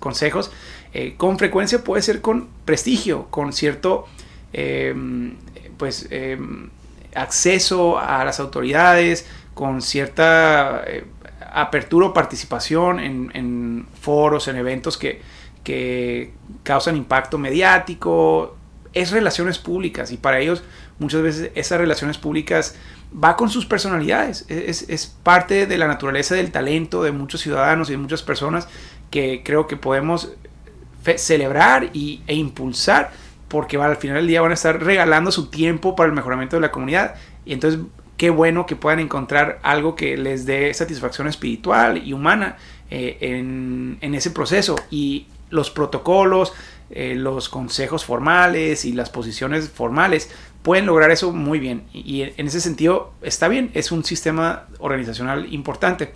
consejos? 0.00 0.50
Eh, 0.92 1.14
con 1.16 1.38
frecuencia 1.38 1.84
puede 1.84 2.02
ser 2.02 2.20
con 2.20 2.48
prestigio, 2.64 3.28
con 3.30 3.52
cierto 3.52 4.06
em, 4.52 5.36
pues, 5.76 6.08
em, 6.10 6.70
acceso 7.14 7.98
a 7.98 8.24
las 8.24 8.40
autoridades, 8.40 9.26
con 9.54 9.80
cierta 9.82 10.84
apertura 11.56 12.08
o 12.08 12.12
participación 12.12 13.00
en, 13.00 13.86
foros, 14.00 14.48
en 14.48 14.56
eventos 14.56 14.98
que, 14.98 15.22
que 15.66 16.32
causan 16.62 16.96
impacto 16.96 17.38
mediático, 17.38 18.56
es 18.92 19.10
relaciones 19.10 19.58
públicas 19.58 20.12
y 20.12 20.16
para 20.16 20.38
ellos 20.38 20.62
muchas 21.00 21.22
veces 21.22 21.50
esas 21.56 21.80
relaciones 21.80 22.18
públicas 22.18 22.76
va 23.12 23.34
con 23.34 23.50
sus 23.50 23.66
personalidades, 23.66 24.44
es, 24.48 24.88
es, 24.88 25.06
parte 25.08 25.66
de 25.66 25.76
la 25.76 25.88
naturaleza 25.88 26.36
del 26.36 26.52
talento 26.52 27.02
de 27.02 27.10
muchos 27.10 27.40
ciudadanos 27.40 27.88
y 27.88 27.92
de 27.92 27.98
muchas 27.98 28.22
personas 28.22 28.68
que 29.10 29.42
creo 29.44 29.66
que 29.66 29.76
podemos 29.76 30.34
celebrar 31.16 31.90
y, 31.92 32.22
e 32.28 32.36
impulsar 32.36 33.10
porque 33.48 33.76
al 33.76 33.96
final 33.96 34.18
del 34.18 34.28
día 34.28 34.42
van 34.42 34.52
a 34.52 34.54
estar 34.54 34.80
regalando 34.80 35.32
su 35.32 35.50
tiempo 35.50 35.96
para 35.96 36.06
el 36.08 36.14
mejoramiento 36.14 36.54
de 36.54 36.62
la 36.62 36.70
comunidad. 36.70 37.16
Y 37.44 37.54
entonces 37.54 37.80
qué 38.16 38.30
bueno 38.30 38.66
que 38.66 38.76
puedan 38.76 39.00
encontrar 39.00 39.58
algo 39.64 39.96
que 39.96 40.16
les 40.16 40.46
dé 40.46 40.72
satisfacción 40.74 41.26
espiritual 41.26 42.06
y 42.06 42.12
humana 42.12 42.56
eh, 42.90 43.18
en, 43.20 44.14
ese 44.14 44.30
proceso 44.30 44.76
y 44.90 45.26
los 45.50 45.70
protocolos, 45.70 46.52
eh, 46.90 47.14
los 47.16 47.48
consejos 47.48 48.04
formales 48.04 48.84
y 48.84 48.92
las 48.92 49.10
posiciones 49.10 49.68
formales 49.68 50.30
pueden 50.62 50.86
lograr 50.86 51.10
eso 51.10 51.32
muy 51.32 51.58
bien 51.58 51.84
y 51.92 52.22
en 52.22 52.46
ese 52.46 52.60
sentido 52.60 53.12
está 53.22 53.48
bien, 53.48 53.70
es 53.74 53.92
un 53.92 54.04
sistema 54.04 54.66
organizacional 54.78 55.52
importante. 55.52 56.12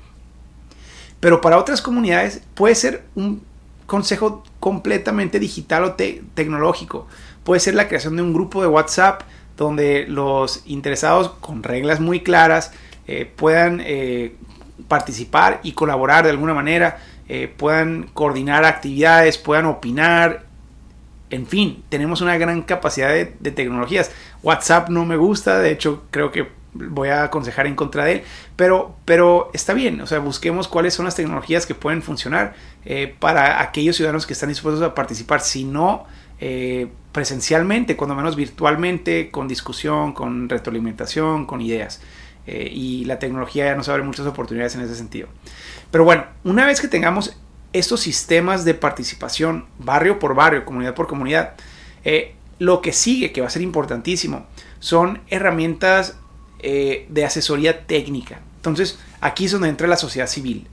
Pero 1.18 1.40
para 1.40 1.58
otras 1.58 1.82
comunidades 1.82 2.42
puede 2.54 2.74
ser 2.74 3.04
un 3.14 3.42
consejo 3.86 4.44
completamente 4.60 5.38
digital 5.40 5.84
o 5.84 5.94
tecnológico. 5.94 7.08
Puede 7.44 7.60
ser 7.60 7.74
la 7.74 7.88
creación 7.88 8.16
de 8.16 8.22
un 8.22 8.32
grupo 8.32 8.62
de 8.62 8.68
WhatsApp 8.68 9.22
donde 9.56 10.06
los 10.08 10.62
interesados 10.66 11.30
con 11.40 11.62
reglas 11.62 12.00
muy 12.00 12.20
claras 12.20 12.72
eh, 13.06 13.30
puedan 13.36 13.82
participar 14.88 15.60
y 15.62 15.72
colaborar 15.72 16.24
de 16.24 16.30
alguna 16.30 16.54
manera, 16.54 16.98
eh, 17.28 17.52
puedan 17.54 18.04
coordinar 18.12 18.64
actividades, 18.64 19.38
puedan 19.38 19.66
opinar. 19.66 20.46
En 21.30 21.46
fin, 21.46 21.82
tenemos 21.88 22.20
una 22.20 22.36
gran 22.38 22.62
capacidad 22.62 23.10
de, 23.10 23.50
tecnologías. 23.52 24.10
WhatsApp 24.42 24.88
no 24.88 25.04
me 25.04 25.16
gusta, 25.16 25.58
de 25.60 25.70
hecho 25.70 26.04
creo 26.10 26.32
que 26.32 26.48
voy 26.72 27.08
a 27.08 27.24
aconsejar 27.24 27.66
en 27.66 27.74
contra 27.74 28.04
de 28.04 28.12
él, 28.12 28.22
pero, 28.56 28.96
pero 29.04 29.50
está 29.52 29.74
bien, 29.74 30.00
o 30.00 30.06
sea, 30.06 30.20
busquemos 30.20 30.68
cuáles 30.68 30.94
son 30.94 31.04
las 31.04 31.16
tecnologías 31.16 31.66
que 31.66 31.74
pueden 31.74 32.00
funcionar 32.00 32.54
eh, 32.84 33.12
para 33.18 33.60
aquellos 33.60 33.96
ciudadanos 33.96 34.24
que 34.24 34.32
están 34.34 34.48
dispuestos 34.48 34.82
a 34.82 34.94
participar, 34.94 35.40
si 35.40 35.64
no 35.64 36.06
eh, 36.40 36.88
presencialmente, 37.12 37.96
cuando 37.96 38.14
menos 38.14 38.34
virtualmente, 38.34 39.30
con 39.30 39.46
discusión, 39.46 40.12
con 40.12 40.48
retroalimentación, 40.48 41.44
con 41.44 41.60
ideas. 41.60 42.00
Eh, 42.46 42.68
y 42.72 43.04
la 43.04 43.18
tecnología 43.18 43.66
ya 43.66 43.74
nos 43.74 43.88
abre 43.88 44.02
muchas 44.02 44.26
oportunidades 44.26 44.74
en 44.74 44.82
ese 44.82 44.94
sentido. 44.94 45.28
Pero 45.90 46.04
bueno, 46.04 46.24
una 46.44 46.66
vez 46.66 46.80
que 46.80 46.88
tengamos 46.88 47.36
estos 47.72 48.00
sistemas 48.00 48.64
de 48.64 48.74
participación, 48.74 49.66
barrio 49.78 50.18
por 50.18 50.34
barrio, 50.34 50.64
comunidad 50.64 50.94
por 50.94 51.06
comunidad, 51.06 51.54
lo 52.60 52.82
que 52.82 52.92
sigue, 52.92 53.32
que 53.32 53.40
va 53.40 53.46
a 53.46 53.50
ser 53.50 53.62
importantísimo, 53.62 54.46
son 54.80 55.20
herramientas 55.28 56.16
eh, 56.60 57.06
de 57.08 57.24
asesoría 57.24 57.86
técnica. 57.86 58.40
Entonces, 58.56 58.98
aquí 59.22 59.46
es 59.46 59.52
donde 59.52 59.70
entra 59.70 59.88
la 59.88 59.96
sociedad 59.96 60.26
civil. 60.26 60.66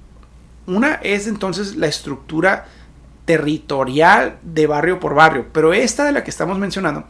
Una 0.67 0.95
es 0.95 1.27
entonces 1.27 1.77
la 1.77 1.87
estructura 1.87 2.67
territorial 3.23 4.37
de 4.41 4.67
barrio 4.67 4.99
por 4.99 5.15
barrio, 5.15 5.47
pero 5.53 5.73
esta 5.73 6.03
de 6.03 6.11
la 6.11 6.25
que 6.25 6.29
estamos 6.29 6.59
mencionando 6.59 7.05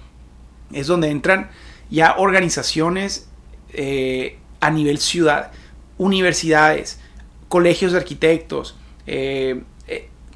es 0.71 0.85
donde 0.85 1.09
entran 1.09 1.49
ya 1.89 2.15
organizaciones 2.17 3.27
eh, 3.73 4.37
a 4.59 4.69
nivel 4.69 4.97
ciudad, 4.97 5.51
universidades, 5.97 6.99
colegios 7.47 7.91
de 7.91 7.97
arquitectos, 7.97 8.75
eh, 9.05 9.63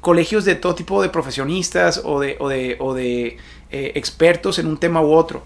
colegios 0.00 0.44
de 0.44 0.56
todo 0.56 0.74
tipo 0.74 1.00
de 1.00 1.08
profesionistas 1.08 2.00
o 2.04 2.18
de, 2.18 2.36
o 2.38 2.94
de 2.94 3.36
expertos 3.70 4.58
en 4.58 4.66
un 4.66 4.76
tema 4.76 5.00
u 5.00 5.12
otro 5.12 5.44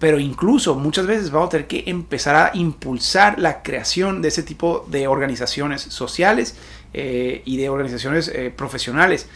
pero 0.00 0.18
incluso 0.18 0.74
muchas 0.74 1.06
veces 1.06 1.30
vamos 1.30 1.48
a 1.48 1.50
tener 1.50 1.66
que 1.66 1.84
empezar 1.86 2.34
a 2.34 2.50
impulsar 2.54 3.38
la 3.38 3.62
creación 3.62 4.22
de 4.22 4.28
ese 4.28 4.42
tipo 4.42 4.86
de 4.88 5.06
organizaciones 5.06 5.82
sociales 5.82 6.56
eh, 6.94 7.42
y 7.44 7.58
de 7.58 7.68
organizaciones 7.68 8.28
eh, 8.28 8.50
profesionales. 8.50 9.28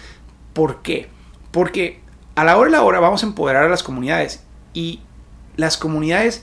¿Por 0.55 0.81
qué? 0.81 1.09
Porque 1.53 2.01
a 2.35 2.45
la 2.45 2.57
hora 2.57 2.71
de 2.71 2.77
la 2.79 2.83
hora 2.83 2.99
vamos 2.99 3.23
a 3.23 3.27
empoderar 3.27 3.65
a 3.65 3.69
las 3.69 3.83
comunidades 3.83 4.43
y 4.73 5.01
las 5.57 5.77
comunidades 5.77 6.43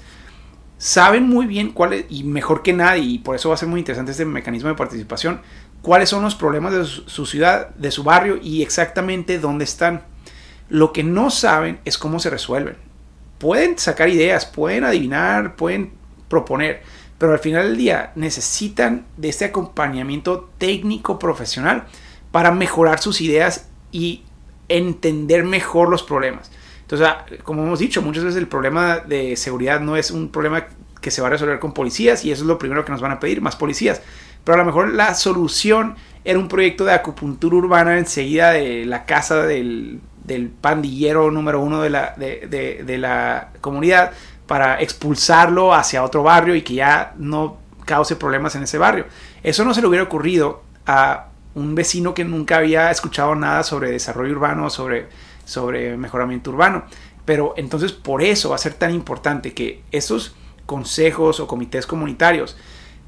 saben 0.82 1.30
muy 1.30 1.46
bien 1.46 1.72
cuáles, 1.72 2.06
y 2.10 2.24
mejor 2.24 2.64
que 2.64 2.74
nadie, 2.74 3.04
y 3.04 3.20
por 3.20 3.36
eso 3.36 3.50
va 3.50 3.56
a 3.56 3.58
ser 3.58 3.70
muy 3.70 3.80
interesante 3.80 4.12
este 4.12 4.26
mecanismo 4.26 4.70
de 4.70 4.76
participación, 4.76 5.42
cuáles 5.82 6.10
son 6.10 6.24
los 6.24 6.36
problemas 6.36 6.74
de 6.74 6.86
su 6.86 7.26
ciudad, 7.26 7.70
de 7.76 7.92
su 7.92 8.04
barrio 8.04 8.40
y 8.42 8.62
exactamente 8.62 9.40
dónde 9.40 9.64
están. 9.66 10.04
Lo 10.70 10.92
que 10.94 11.04
no 11.04 11.30
saben 11.30 11.80
es 11.86 11.98
cómo 11.98 12.20
se 12.20 12.30
resuelven 12.30 12.78
pueden 13.42 13.80
sacar 13.80 14.08
ideas, 14.08 14.46
pueden 14.46 14.84
adivinar, 14.84 15.56
pueden 15.56 15.94
proponer, 16.28 16.84
pero 17.18 17.34
al 17.34 17.40
final 17.40 17.70
del 17.70 17.78
día 17.78 18.12
necesitan 18.14 19.08
de 19.18 19.30
este 19.30 19.46
acompañamiento 19.46 20.52
técnico 20.60 21.18
profesional 21.18 21.88
para 22.32 22.52
mejorar 22.52 23.02
sus 23.02 23.20
ideas 23.20 23.68
y 23.92 24.24
entender 24.70 25.44
mejor 25.44 25.90
los 25.90 26.04
problemas. 26.04 26.52
Entonces, 26.92 27.42
como 27.44 27.64
hemos 27.64 27.80
dicho, 27.80 28.02
muchas 28.02 28.24
veces 28.24 28.38
el 28.38 28.48
problema 28.48 29.00
de 29.00 29.36
seguridad 29.38 29.80
no 29.80 29.96
es 29.96 30.12
un 30.12 30.30
problema 30.30 30.66
que 31.00 31.12
se 31.12 31.22
va 31.22 31.28
a 31.28 31.32
resolver 31.32 31.60
con 31.60 31.74
policías 31.74 32.26
y 32.26 32.32
eso 32.32 32.44
es 32.44 32.48
lo 32.48 32.60
primero 32.60 32.86
que 32.86 32.92
nos 32.92 33.02
van 33.02 33.12
a 33.12 33.20
pedir, 33.20 33.42
más 33.42 33.56
policías. 33.56 34.02
Pero 34.44 34.56
a 34.56 34.58
lo 34.58 34.66
mejor 34.66 34.94
la 34.94 35.16
solución 35.16 35.96
era 36.24 36.38
un 36.38 36.48
proyecto 36.48 36.86
de 36.86 36.94
acupuntura 36.94 37.56
urbana 37.56 37.98
enseguida 37.98 38.52
de 38.52 38.86
la 38.86 39.06
casa 39.06 39.46
del 39.46 40.02
del 40.24 40.50
pandillero 40.50 41.32
número 41.32 41.60
uno 41.62 41.82
de 41.82 41.90
la, 41.90 42.14
de, 42.16 42.98
la 42.98 43.50
comunidad 43.60 44.12
para 44.48 44.82
expulsarlo 44.82 45.74
hacia 45.74 46.04
otro 46.04 46.24
barrio 46.24 46.56
y 46.56 46.62
que 46.62 46.76
ya 46.76 47.14
no 47.18 47.58
cause 47.86 48.16
problemas 48.16 48.56
en 48.56 48.64
ese 48.64 48.78
barrio. 48.78 49.06
Eso 49.44 49.66
no 49.66 49.74
se 49.74 49.82
le 49.82 49.88
hubiera 49.88 50.04
ocurrido 50.04 50.64
a 50.86 51.28
un 51.56 51.76
vecino 51.76 52.14
que 52.14 52.24
nunca 52.24 52.58
había 52.58 52.92
escuchado 52.92 53.36
nada 53.36 53.64
sobre 53.64 53.92
desarrollo 53.92 54.32
urbano, 54.34 54.70
sobre, 54.70 55.08
sobre 55.52 55.98
mejoramiento 55.98 56.52
urbano. 56.52 56.86
Pero 57.26 57.54
entonces 57.58 57.92
por 57.92 58.24
eso 58.24 58.50
va 58.50 58.56
a 58.56 58.60
ser 58.60 58.74
tan 58.74 58.94
importante 58.94 59.54
que 59.54 59.84
esos 59.92 60.36
consejos 60.66 61.40
o 61.40 61.48
comités 61.48 61.86
comunitarios 61.86 62.58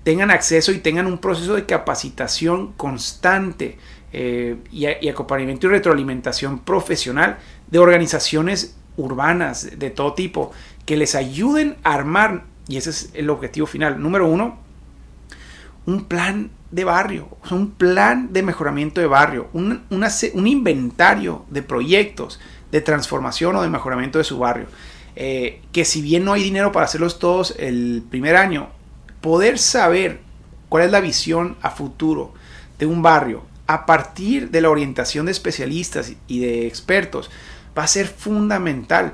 tengan 0.04 0.32
acceso 0.32 0.72
y 0.72 0.80
tengan 0.80 1.08
un 1.08 1.18
proceso 1.18 1.56
de 1.56 1.66
capacitación 1.66 2.74
constante 2.74 3.78
eh, 4.12 4.58
y, 4.72 4.86
acompañamiento 5.08 5.68
y 5.68 5.70
retroalimentación 5.70 6.60
profesional 6.60 7.38
de 7.72 7.80
organizaciones 7.80 8.78
urbanas 8.98 9.80
de 9.80 9.90
todo 9.90 10.14
tipo 10.14 10.52
que 10.86 10.98
les 10.98 11.16
ayuden 11.16 11.78
a 11.84 11.94
armar, 11.94 12.44
y 12.68 12.78
ese 12.78 12.90
es 12.90 13.10
el 13.14 13.30
objetivo 13.30 13.66
final, 13.66 14.02
número 14.02 14.28
uno, 14.28 14.60
un 15.86 16.06
plan 16.06 16.52
de 16.74 16.84
barrio, 16.86 17.27
un 17.51 17.70
plan 17.70 18.34
de 18.34 18.42
mejoramiento 18.42 19.00
de 19.00 19.06
barrio, 19.06 19.48
un, 19.53 19.84
un 19.92 20.48
inventario 20.48 21.46
de 21.50 21.62
proyectos 21.62 22.39
de 22.72 22.82
transformación 22.82 23.56
o 23.56 23.62
de 23.62 23.70
mejoramiento 23.70 24.18
de 24.18 24.24
su 24.24 24.39
barrio. 24.39 24.65
Eh, 25.15 25.62
que 25.72 25.86
si 25.86 26.01
bien 26.01 26.25
no 26.25 26.34
hay 26.34 26.42
dinero 26.42 26.72
para 26.72 26.86
hacerlos 26.86 27.20
todos 27.20 27.53
el 27.60 28.03
primer 28.10 28.36
año, 28.36 28.70
poder 29.22 29.60
saber 29.60 30.22
cuál 30.68 30.86
es 30.86 30.92
la 30.92 31.00
visión 31.00 31.58
a 31.62 31.70
futuro 31.70 32.34
de 32.80 32.88
un 32.88 33.03
barrio 33.03 33.44
a 33.68 33.86
partir 33.86 34.50
de 34.50 34.62
la 34.62 34.72
orientación 34.72 35.27
de 35.27 35.32
especialistas 35.32 36.13
y 36.27 36.39
de 36.39 36.65
expertos 36.65 37.30
va 37.77 37.84
a 37.84 37.88
ser 37.88 38.08
fundamental. 38.08 39.13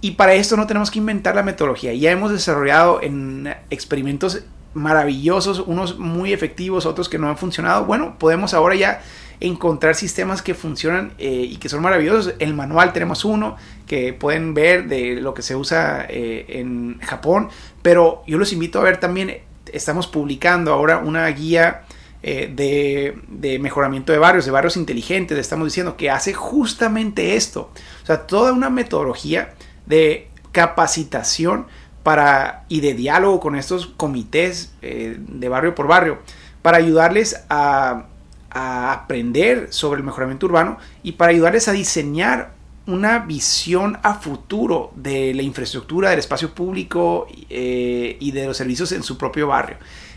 Y 0.00 0.12
para 0.12 0.32
esto 0.32 0.56
no 0.56 0.66
tenemos 0.66 0.90
que 0.90 1.00
inventar 1.00 1.34
la 1.34 1.42
metodología. 1.42 1.92
Ya 1.92 2.10
hemos 2.10 2.32
desarrollado 2.32 3.02
en 3.02 3.54
experimentos 3.68 4.42
maravillosos, 4.74 5.60
unos 5.60 5.98
muy 5.98 6.32
efectivos, 6.32 6.86
otros 6.86 7.08
que 7.08 7.18
no 7.18 7.28
han 7.28 7.36
funcionado. 7.36 7.84
Bueno, 7.84 8.16
podemos 8.18 8.54
ahora 8.54 8.74
ya 8.74 9.02
encontrar 9.40 9.96
sistemas 9.96 10.40
que 10.40 10.54
funcionan 10.54 11.14
eh, 11.18 11.46
y 11.50 11.56
que 11.56 11.68
son 11.68 11.82
maravillosos. 11.82 12.34
El 12.38 12.54
manual 12.54 12.92
tenemos 12.92 13.24
uno 13.24 13.56
que 13.86 14.12
pueden 14.12 14.54
ver 14.54 14.86
de 14.86 15.16
lo 15.16 15.34
que 15.34 15.42
se 15.42 15.56
usa 15.56 16.06
eh, 16.08 16.46
en 16.48 17.00
Japón, 17.00 17.48
pero 17.82 18.22
yo 18.26 18.38
los 18.38 18.52
invito 18.52 18.78
a 18.78 18.82
ver 18.82 18.98
también, 18.98 19.38
estamos 19.72 20.06
publicando 20.06 20.72
ahora 20.72 20.98
una 20.98 21.26
guía 21.28 21.82
eh, 22.22 22.52
de, 22.54 23.18
de, 23.28 23.58
mejoramiento 23.58 24.12
de 24.12 24.18
barrios, 24.18 24.44
de 24.44 24.52
barrios 24.52 24.76
inteligentes, 24.76 25.36
estamos 25.36 25.66
diciendo 25.66 25.96
que 25.96 26.08
hace 26.08 26.32
justamente 26.32 27.34
esto. 27.34 27.72
O 28.02 28.06
sea, 28.06 28.28
toda 28.28 28.52
una 28.52 28.70
metodología 28.70 29.54
de 29.86 30.28
capacitación 30.52 31.66
para, 32.02 32.64
y 32.68 32.80
de 32.80 32.94
diálogo 32.94 33.40
con 33.40 33.56
estos 33.56 33.86
comités 33.86 34.72
de 34.80 35.48
barrio 35.48 35.74
por 35.74 35.86
barrio 35.86 36.18
para 36.62 36.78
ayudarles 36.78 37.44
a 37.48 38.06
a 38.54 38.92
aprender 38.92 39.68
sobre 39.70 39.98
el 39.98 40.04
mejoramiento 40.04 40.46
urbano 40.46 40.78
y 41.02 41.12
para 41.12 41.30
ayudarles 41.30 41.68
a 41.68 41.72
diseñar 41.72 42.52
una 42.86 43.20
visión 43.20 43.98
a 44.02 44.14
futuro 44.14 44.92
de 44.94 45.32
la 45.34 45.42
infraestructura, 45.42 46.10
del 46.10 46.18
espacio 46.18 46.54
público 46.54 47.26
eh, 47.48 48.16
y 48.20 48.30
de 48.32 48.46
los 48.46 48.56
servicios 48.56 48.92
en 48.92 49.02
su 49.02 49.16
propio 49.16 49.46
barrio. 49.46 49.76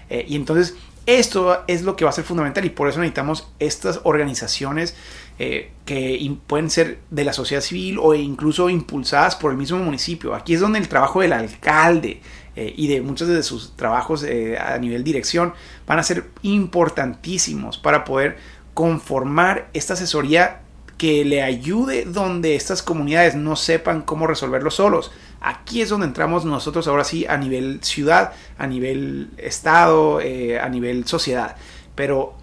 Eh, 0.10 0.26
y 0.28 0.36
entonces 0.36 0.76
esto 1.06 1.64
es 1.68 1.84
lo 1.84 1.96
que 1.96 2.04
va 2.04 2.10
a 2.10 2.14
ser 2.14 2.24
fundamental 2.24 2.66
y 2.66 2.70
por 2.70 2.90
eso 2.90 3.00
necesitamos 3.00 3.48
estas 3.60 4.02
organizaciones 4.04 4.96
eh, 5.38 5.72
que 5.84 6.34
pueden 6.48 6.70
ser 6.70 7.00
de 7.10 7.26
la 7.26 7.34
sociedad 7.34 7.62
civil 7.62 7.98
o 8.00 8.16
incluso 8.16 8.70
impulsadas 8.70 9.36
por 9.36 9.52
el 9.52 9.58
mismo 9.58 9.78
municipio. 9.80 10.34
Aquí 10.34 10.54
es 10.54 10.62
donde 10.62 10.80
el 10.80 10.88
trabajo 10.88 11.20
del 11.20 11.34
alcalde, 11.34 12.22
eh, 12.56 12.74
y 12.78 12.88
de 12.88 13.02
muchos 13.02 13.28
de 13.28 13.44
sus 13.44 13.76
trabajos 13.76 14.24
eh, 14.24 14.58
a 14.58 14.78
nivel 14.78 15.04
dirección 15.04 15.54
van 15.86 16.00
a 16.00 16.04
ser 16.04 16.30
importantísimos 16.42 17.78
para 17.78 18.06
poder 18.06 18.38
conformar 18.74 19.70
esta 19.74 19.96
asesoría 19.96 20.62
que 20.98 21.26
le 21.26 21.44
ayude 21.44 22.06
donde 22.06 22.56
estas 22.56 22.82
comunidades 22.82 23.36
no 23.36 23.58
sepan 23.58 24.04
cómo 24.04 24.28
resolverlo 24.28 24.72
solos. 24.72 25.12
Aquí 25.42 25.82
es 25.82 25.90
donde 25.90 26.08
entramos 26.08 26.46
nosotros 26.46 26.88
ahora 26.88 27.04
sí 27.04 27.26
a 27.28 27.36
nivel 27.36 27.80
ciudad, 27.84 28.32
a 28.58 28.68
nivel 28.68 29.32
estado, 29.36 30.20
a 30.20 30.70
nivel 30.70 31.06
sociedad. 31.06 31.58
Pero 31.94 32.36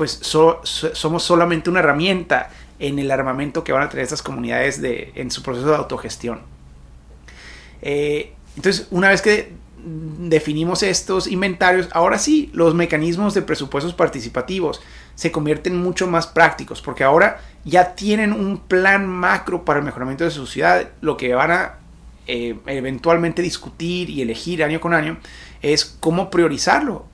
pues 0.00 0.18
somos 0.22 1.22
solamente 1.22 1.68
una 1.68 1.80
herramienta 1.80 2.48
en 2.78 2.98
el 2.98 3.10
armamento 3.10 3.62
que 3.64 3.72
van 3.72 3.82
a 3.82 3.90
tener 3.90 4.02
estas 4.02 4.22
comunidades 4.22 4.80
de, 4.80 5.12
en 5.14 5.30
su 5.30 5.42
proceso 5.42 5.68
de 5.68 5.76
autogestión. 5.76 6.40
Entonces, 7.82 8.88
una 8.90 9.10
vez 9.10 9.20
que 9.20 9.52
definimos 9.84 10.82
estos 10.82 11.26
inventarios, 11.26 11.90
ahora 11.92 12.16
sí, 12.16 12.48
los 12.54 12.74
mecanismos 12.74 13.34
de 13.34 13.42
presupuestos 13.42 13.92
participativos 13.92 14.80
se 15.16 15.30
convierten 15.30 15.76
mucho 15.76 16.06
más 16.06 16.26
prácticos, 16.26 16.80
porque 16.80 17.04
ahora 17.04 17.42
ya 17.66 17.94
tienen 17.94 18.32
un 18.32 18.56
plan 18.56 19.06
macro 19.06 19.66
para 19.66 19.80
el 19.80 19.84
mejoramiento 19.84 20.24
de 20.24 20.30
su 20.30 20.46
ciudad, 20.46 20.88
lo 21.02 21.18
que 21.18 21.34
van 21.34 21.50
a 21.50 21.74
eh, 22.32 22.56
eventualmente 22.66 23.42
discutir 23.42 24.08
y 24.08 24.22
elegir 24.22 24.62
año 24.62 24.80
con 24.80 24.94
año 24.94 25.18
es 25.62 25.84
cómo 25.84 26.30
priorizarlo 26.30 27.06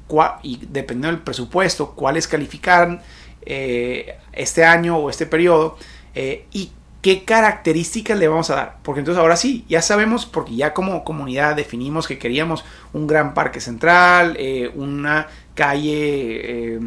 y 0.43 0.59
dependiendo 0.67 1.09
del 1.09 1.21
presupuesto, 1.21 1.93
cuáles 1.93 2.29
califican 2.29 3.01
eh, 3.41 4.19
este 4.35 4.67
año 4.67 4.99
o 4.99 5.09
este 5.09 5.25
periodo 5.25 5.79
eh, 6.15 6.45
y 6.53 6.71
qué 7.01 7.25
características 7.25 8.19
le 8.19 8.29
vamos 8.29 8.51
a 8.51 8.57
dar. 8.57 8.77
Porque 8.83 8.99
entonces 9.01 9.19
ahora 9.19 9.37
sí, 9.37 9.65
ya 9.71 9.81
sabemos, 9.81 10.27
porque 10.27 10.55
ya 10.55 10.75
como 10.75 11.03
comunidad 11.03 11.57
definimos 11.57 12.07
que 12.07 12.19
queríamos 12.19 12.63
un 12.93 13.07
gran 13.07 13.33
parque 13.33 13.61
central, 13.61 14.37
una 14.75 15.29
calle 15.55 16.79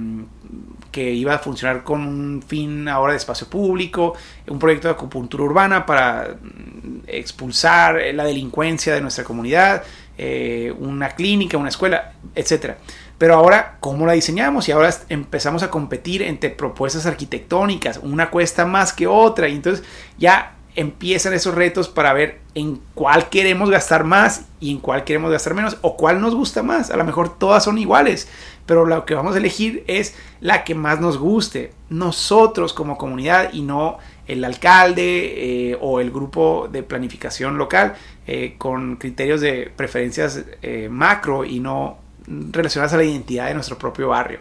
que 0.92 1.12
iba 1.12 1.36
a 1.36 1.40
funcionar 1.40 1.84
con 1.84 2.02
un 2.02 2.42
fin 2.42 2.88
ahora 2.88 3.14
de 3.14 3.18
espacio 3.18 3.48
público, 3.48 4.16
un 4.48 4.60
proyecto 4.60 4.88
de 4.88 4.94
acupuntura 4.94 5.44
urbana 5.44 5.86
para 5.86 6.36
mm, 6.42 7.02
expulsar 7.08 8.02
la 8.14 8.24
delincuencia 8.24 8.94
de 8.94 9.02
nuestra 9.02 9.24
comunidad, 9.24 9.84
eh, 10.18 10.74
una 10.80 11.10
clínica, 11.12 11.58
una 11.58 11.70
escuela, 11.70 12.14
etcétera. 12.36 12.78
Pero 13.18 13.36
ahora, 13.36 13.78
¿cómo 13.82 14.06
la 14.06 14.14
diseñamos? 14.14 14.70
Y 14.70 14.72
ahora 14.72 14.90
empezamos 15.10 15.62
a 15.62 15.70
competir 15.70 16.22
entre 16.22 16.50
propuestas 16.50 17.06
arquitectónicas. 17.06 18.00
Una 18.02 18.30
cuesta 18.30 18.66
más 18.66 18.94
que 18.94 19.08
otra. 19.08 19.50
Y 19.50 19.56
entonces 19.56 19.86
ya 20.18 20.56
empiezan 20.80 21.34
esos 21.34 21.56
retos 21.56 21.90
para 21.90 22.14
ver 22.14 22.40
en 22.56 22.80
cuál 22.94 23.28
queremos 23.28 23.70
gastar 23.70 24.06
más 24.06 24.46
y 24.62 24.72
en 24.72 24.80
cuál 24.80 25.04
queremos 25.04 25.30
gastar 25.30 25.54
menos 25.54 25.78
o 25.82 25.98
cuál 25.98 26.22
nos 26.22 26.34
gusta 26.34 26.64
más. 26.64 26.90
A 26.90 26.96
lo 26.96 27.04
mejor 27.04 27.38
todas 27.38 27.66
son 27.66 27.78
iguales, 27.78 28.30
pero 28.66 28.86
lo 28.86 29.06
que 29.06 29.14
vamos 29.14 29.36
a 29.36 29.40
elegir 29.40 29.84
es 29.88 30.16
la 30.40 30.64
que 30.64 30.76
más 30.76 31.02
nos 31.02 31.18
guste. 31.18 31.74
Nosotros 31.90 32.72
como 32.72 32.98
comunidad 32.98 33.52
y 33.52 33.62
no 33.62 33.98
el 34.26 34.46
alcalde 34.46 35.72
eh, 35.72 35.78
o 35.82 36.00
el 36.00 36.12
grupo 36.12 36.70
de 36.72 36.82
planificación 36.82 37.58
local 37.58 37.96
eh, 38.26 38.56
con 38.58 38.96
criterios 38.96 39.42
de 39.42 39.70
preferencias 39.76 40.46
eh, 40.62 40.88
macro 40.90 41.44
y 41.44 41.60
no 41.60 41.98
relacionadas 42.26 42.94
a 42.94 42.98
la 42.98 43.04
identidad 43.04 43.48
de 43.48 43.54
nuestro 43.54 43.78
propio 43.78 44.08
barrio. 44.08 44.40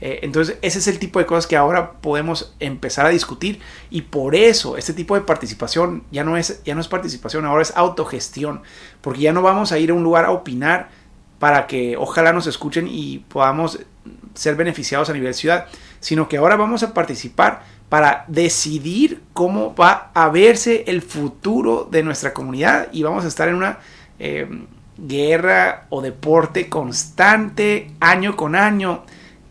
Eh, 0.00 0.20
entonces, 0.22 0.56
ese 0.62 0.78
es 0.78 0.88
el 0.88 0.98
tipo 0.98 1.18
de 1.18 1.26
cosas 1.26 1.46
que 1.46 1.56
ahora 1.56 1.92
podemos 2.00 2.54
empezar 2.58 3.06
a 3.06 3.10
discutir 3.10 3.60
y 3.90 4.02
por 4.02 4.34
eso 4.34 4.76
este 4.76 4.94
tipo 4.94 5.14
de 5.14 5.20
participación 5.20 6.04
ya 6.10 6.24
no 6.24 6.36
es, 6.36 6.62
ya 6.64 6.74
no 6.74 6.80
es 6.80 6.88
participación, 6.88 7.44
ahora 7.44 7.62
es 7.62 7.76
autogestión, 7.76 8.62
porque 9.02 9.20
ya 9.20 9.32
no 9.32 9.42
vamos 9.42 9.72
a 9.72 9.78
ir 9.78 9.90
a 9.90 9.94
un 9.94 10.02
lugar 10.02 10.24
a 10.24 10.30
opinar 10.30 10.88
para 11.38 11.66
que 11.66 11.96
ojalá 11.96 12.32
nos 12.32 12.46
escuchen 12.46 12.86
y 12.88 13.18
podamos 13.18 13.80
ser 14.34 14.56
beneficiados 14.56 15.10
a 15.10 15.12
nivel 15.12 15.34
ciudad, 15.34 15.66
sino 16.00 16.28
que 16.28 16.38
ahora 16.38 16.56
vamos 16.56 16.82
a 16.82 16.94
participar 16.94 17.62
para 17.88 18.24
decidir 18.28 19.22
cómo 19.32 19.74
va 19.74 20.10
a 20.14 20.28
verse 20.28 20.84
el 20.86 21.02
futuro 21.02 21.88
de 21.90 22.02
nuestra 22.02 22.32
comunidad 22.32 22.88
y 22.92 23.02
vamos 23.02 23.24
a 23.24 23.28
estar 23.28 23.48
en 23.48 23.54
una... 23.56 23.78
Eh, 24.18 24.48
guerra 25.02 25.86
o 25.88 26.02
deporte 26.02 26.68
constante, 26.68 27.92
año 28.00 28.36
con 28.36 28.54
año, 28.54 29.04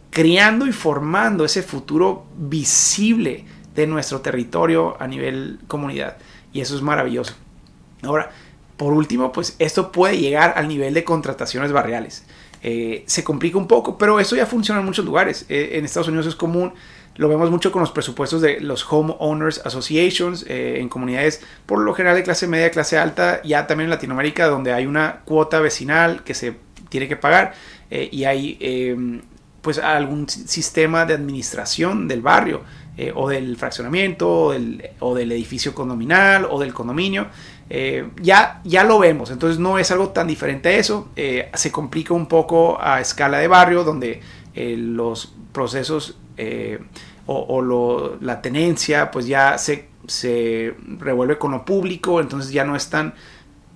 creando 0.10 0.68
y 0.68 0.72
formando 0.72 1.46
ese 1.46 1.64
futuro 1.64 2.26
visible 2.38 3.46
de 3.76 3.88
nuestro 3.88 4.22
territorio 4.22 4.98
a 5.00 5.08
nivel 5.08 5.60
comunidad. 5.68 6.18
Y 6.52 6.62
eso 6.62 6.76
es 6.76 6.82
maravilloso. 6.82 7.34
Ahora, 8.04 8.32
por 8.78 8.94
último, 8.94 9.32
pues 9.32 9.56
esto 9.60 9.92
puede 9.92 10.18
llegar 10.18 10.54
al 10.56 10.68
nivel 10.68 10.94
de 10.94 11.04
contrataciones 11.04 11.72
barriales. 11.72 12.26
Eh, 12.62 13.04
se 13.08 13.24
complica 13.24 13.58
un 13.58 13.68
poco, 13.68 13.98
pero 13.98 14.20
eso 14.20 14.36
ya 14.36 14.46
funciona 14.46 14.80
en 14.80 14.86
muchos 14.86 15.06
lugares. 15.06 15.46
Eh, 15.50 15.72
en 15.74 15.86
Estados 15.86 16.08
Unidos 16.08 16.28
es 16.28 16.36
común 16.36 16.74
lo 17.16 17.28
vemos 17.28 17.52
mucho 17.52 17.74
con 17.74 17.82
los 17.82 17.92
presupuestos 17.92 18.42
de 18.42 18.62
los 18.62 18.86
Home 18.90 19.14
Owners 19.20 19.62
Associations 19.66 20.46
eh, 20.48 20.80
en 20.80 20.88
comunidades 20.88 21.42
por 21.66 21.80
lo 21.80 21.94
general 21.94 22.16
de 22.16 22.24
clase 22.24 22.48
media, 22.48 22.72
clase 22.72 22.98
alta, 22.98 23.42
ya 23.44 23.68
también 23.68 23.88
en 23.88 23.90
Latinoamérica 23.90 24.48
donde 24.48 24.72
hay 24.72 24.86
una 24.86 25.20
cuota 25.26 25.60
vecinal 25.60 26.24
que 26.24 26.34
se 26.34 26.56
tiene 26.88 27.10
que 27.10 27.18
pagar 27.18 27.56
y 27.90 28.24
hay 28.24 28.58
pues 29.70 29.78
algún 29.78 30.28
sistema 30.28 31.06
de 31.06 31.14
administración 31.14 32.08
del 32.08 32.22
barrio 32.22 32.64
eh, 32.98 33.14
o 33.16 33.30
del 33.30 33.56
fraccionamiento 33.56 34.48
o 35.00 35.16
del, 35.16 35.32
edificio 35.32 35.76
condominal 35.76 36.48
o 36.50 36.60
del 36.60 36.74
condominio. 36.74 37.28
ya, 38.20 38.62
ya 38.64 38.84
lo 38.84 38.98
vemos, 38.98 39.30
entonces 39.30 39.60
no 39.60 39.78
es 39.78 39.92
algo 39.92 40.10
tan 40.10 40.26
diferente 40.26 40.70
a 40.70 40.78
eso, 40.78 41.10
se 41.16 41.72
complica 41.72 42.16
un 42.16 42.26
poco 42.26 42.82
a 42.82 43.00
escala 43.00 43.38
de 43.38 43.48
barrio 43.48 43.84
donde 43.84 44.22
los 44.56 45.36
procesos 45.54 46.18
o, 47.28 48.18
la 48.22 48.42
tenencia 48.42 49.12
pues 49.12 49.28
ya 49.28 49.60
se, 49.60 49.90
se 50.08 50.74
revuelve 50.98 51.38
con 51.38 51.52
lo 51.52 51.64
público, 51.64 52.20
entonces 52.20 52.52
ya 52.52 52.64
no 52.64 52.76
es 52.76 52.90
tan 52.90 53.14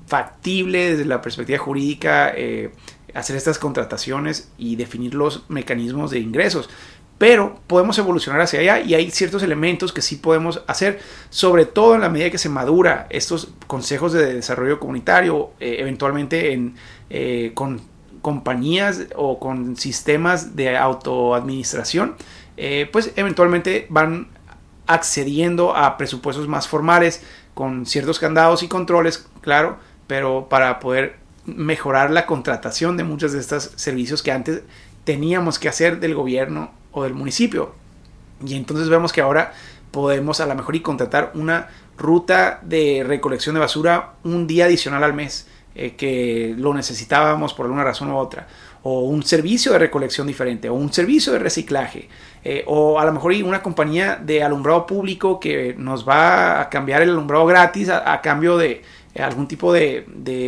factible 0.07 0.91
desde 0.91 1.05
la 1.05 1.21
perspectiva 1.21 1.57
jurídica 1.59 2.33
eh, 2.35 2.71
hacer 3.13 3.35
estas 3.35 3.59
contrataciones 3.59 4.51
y 4.57 4.75
definir 4.75 5.13
los 5.13 5.43
mecanismos 5.49 6.11
de 6.11 6.19
ingresos. 6.19 6.69
Pero 7.17 7.59
podemos 7.67 7.97
evolucionar 7.97 8.41
hacia 8.41 8.59
allá 8.59 8.79
y 8.79 8.95
hay 8.95 9.11
ciertos 9.11 9.43
elementos 9.43 9.93
que 9.93 10.01
sí 10.01 10.15
podemos 10.17 10.63
hacer, 10.67 10.99
sobre 11.29 11.65
todo 11.65 11.95
en 11.95 12.01
la 12.01 12.09
medida 12.09 12.29
que 12.29 12.37
se 12.37 12.49
madura 12.49 13.07
estos 13.09 13.53
consejos 13.67 14.13
de 14.13 14.33
desarrollo 14.33 14.79
comunitario, 14.79 15.51
eh, 15.59 15.77
eventualmente 15.79 16.53
en, 16.53 16.75
eh, 17.09 17.51
con 17.53 17.81
compañías 18.21 19.01
o 19.15 19.39
con 19.39 19.75
sistemas 19.75 20.55
de 20.55 20.77
autoadministración 20.77 22.15
eh, 22.55 22.87
pues 22.91 23.11
eventualmente 23.15 23.87
van 23.89 24.27
accediendo 24.85 25.75
a 25.75 25.97
presupuestos 25.97 26.47
más 26.47 26.67
formales 26.67 27.23
con 27.53 27.85
ciertos 27.85 28.19
candados 28.19 28.63
y 28.63 28.67
controles, 28.67 29.27
claro, 29.41 29.77
pero 30.07 30.47
para 30.49 30.79
poder 30.79 31.17
mejorar 31.45 32.11
la 32.11 32.25
contratación 32.25 32.97
de 32.97 33.03
muchos 33.03 33.33
de 33.33 33.39
estos 33.39 33.71
servicios 33.75 34.23
que 34.23 34.31
antes 34.31 34.61
teníamos 35.03 35.59
que 35.59 35.69
hacer 35.69 35.99
del 35.99 36.15
gobierno 36.15 36.71
o 36.91 37.03
del 37.03 37.13
municipio. 37.13 37.73
Y 38.45 38.55
entonces 38.55 38.89
vemos 38.89 39.11
que 39.11 39.21
ahora 39.21 39.53
podemos 39.91 40.39
a 40.39 40.45
lo 40.45 40.55
mejor 40.55 40.81
contratar 40.81 41.31
una 41.35 41.67
ruta 41.97 42.59
de 42.63 43.03
recolección 43.05 43.55
de 43.55 43.61
basura 43.61 44.13
un 44.23 44.47
día 44.47 44.65
adicional 44.65 45.03
al 45.03 45.13
mes, 45.13 45.47
eh, 45.75 45.95
que 45.95 46.55
lo 46.57 46.73
necesitábamos 46.73 47.53
por 47.53 47.65
alguna 47.65 47.83
razón 47.83 48.11
u 48.11 48.17
otra 48.17 48.47
o 48.83 49.03
un 49.03 49.23
servicio 49.23 49.71
de 49.71 49.79
recolección 49.79 50.27
diferente, 50.27 50.69
o 50.69 50.73
un 50.73 50.91
servicio 50.91 51.31
de 51.31 51.39
reciclaje, 51.39 52.09
eh, 52.43 52.63
o 52.67 52.99
a 52.99 53.05
lo 53.05 53.13
mejor 53.13 53.33
una 53.43 53.63
compañía 53.63 54.17
de 54.17 54.43
alumbrado 54.43 54.85
público 54.85 55.39
que 55.39 55.73
nos 55.77 56.07
va 56.07 56.59
a 56.59 56.69
cambiar 56.69 57.01
el 57.01 57.11
alumbrado 57.11 57.45
gratis 57.45 57.89
a, 57.89 58.19
cambio 58.21 58.57
de 58.57 58.81
algún 59.15 59.47
tipo 59.47 59.71
de, 59.71 60.05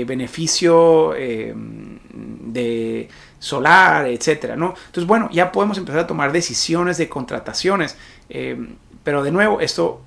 beneficio 0.07 1.13
de 1.13 3.09
solar, 3.39 4.07
etcétera, 4.07 4.55
¿no? 4.55 4.73
Entonces, 4.87 5.05
bueno, 5.05 5.29
ya 5.31 5.51
podemos 5.51 5.77
empezar 5.77 6.01
a 6.01 6.07
tomar 6.07 6.31
decisiones 6.31 6.97
de 6.97 7.07
contrataciones, 7.07 7.95
pero 9.03 9.23
de 9.23 9.31
nuevo, 9.31 9.59
esto 9.59 10.01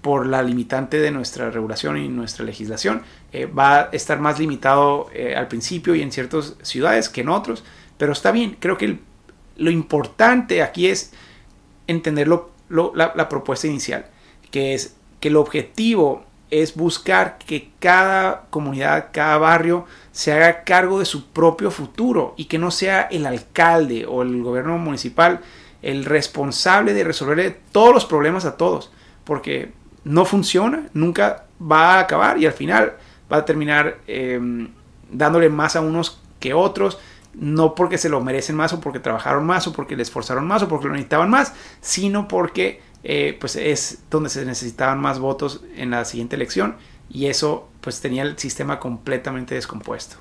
por 0.00 0.26
la 0.26 0.42
limitante 0.42 0.98
de 0.98 1.10
nuestra 1.10 1.50
regulación 1.50 1.96
y 1.98 2.08
nuestra 2.08 2.44
legislación, 2.44 3.02
eh, 3.32 3.46
va 3.46 3.80
a 3.80 3.88
estar 3.92 4.18
más 4.20 4.38
limitado 4.38 5.08
eh, 5.12 5.34
al 5.36 5.48
principio 5.48 5.94
y 5.94 6.02
en 6.02 6.12
ciertas 6.12 6.56
ciudades 6.62 7.08
que 7.08 7.20
en 7.20 7.28
otros, 7.28 7.64
pero 7.96 8.12
está 8.12 8.32
bien, 8.32 8.56
creo 8.58 8.76
que 8.76 8.98
lo 9.56 9.70
importante 9.70 10.62
aquí 10.62 10.86
es 10.86 11.12
entender 11.86 12.28
la, 12.28 13.12
la 13.14 13.28
propuesta 13.28 13.66
inicial, 13.66 14.06
que 14.50 14.74
es 14.74 14.96
que 15.20 15.28
el 15.28 15.36
objetivo 15.36 16.24
es 16.50 16.74
buscar 16.74 17.38
que 17.38 17.70
cada 17.78 18.46
comunidad, 18.50 19.08
cada 19.12 19.38
barrio 19.38 19.86
se 20.12 20.32
haga 20.32 20.64
cargo 20.64 20.98
de 20.98 21.04
su 21.04 21.26
propio 21.26 21.70
futuro 21.70 22.34
y 22.36 22.46
que 22.46 22.58
no 22.58 22.70
sea 22.70 23.02
el 23.02 23.26
alcalde 23.26 24.06
o 24.06 24.22
el 24.22 24.42
gobierno 24.42 24.76
municipal 24.78 25.40
el 25.82 26.04
responsable 26.04 26.92
de 26.92 27.04
resolver 27.04 27.60
todos 27.72 27.94
los 27.94 28.04
problemas 28.04 28.44
a 28.44 28.56
todos 28.56 28.90
porque 29.24 29.72
no 30.04 30.24
funciona, 30.24 30.88
nunca 30.92 31.44
va 31.60 31.94
a 31.94 32.00
acabar 32.00 32.38
y 32.38 32.46
al 32.46 32.52
final 32.52 32.94
va 33.32 33.38
a 33.38 33.44
terminar 33.44 33.98
em, 34.06 34.68
dándole 35.10 35.48
más 35.48 35.76
a 35.76 35.80
unos 35.80 36.20
que 36.38 36.54
otros, 36.54 36.98
no 37.34 37.74
porque 37.74 37.98
se 37.98 38.08
lo 38.08 38.20
merecen 38.20 38.56
más 38.56 38.72
o 38.72 38.80
porque 38.80 38.98
trabajaron 38.98 39.46
más 39.46 39.66
o 39.66 39.72
porque 39.72 39.96
le 39.96 40.02
esforzaron 40.02 40.46
más 40.46 40.62
o 40.62 40.68
porque 40.68 40.88
lo 40.88 40.94
necesitaban 40.94 41.30
más, 41.30 41.54
sino 41.80 42.26
porque 42.26 42.80
eh, 43.02 43.36
pues 43.40 43.56
es 43.56 44.02
donde 44.10 44.30
se 44.30 44.44
necesitaban 44.44 45.00
más 45.00 45.18
votos 45.18 45.62
en 45.76 45.90
la 45.90 46.04
siguiente 46.04 46.36
elección 46.36 46.76
y 47.08 47.26
eso 47.26 47.68
pues 47.80 48.00
tenía 48.00 48.22
el 48.22 48.38
sistema 48.38 48.78
completamente 48.78 49.54
descompuesto. 49.54 50.16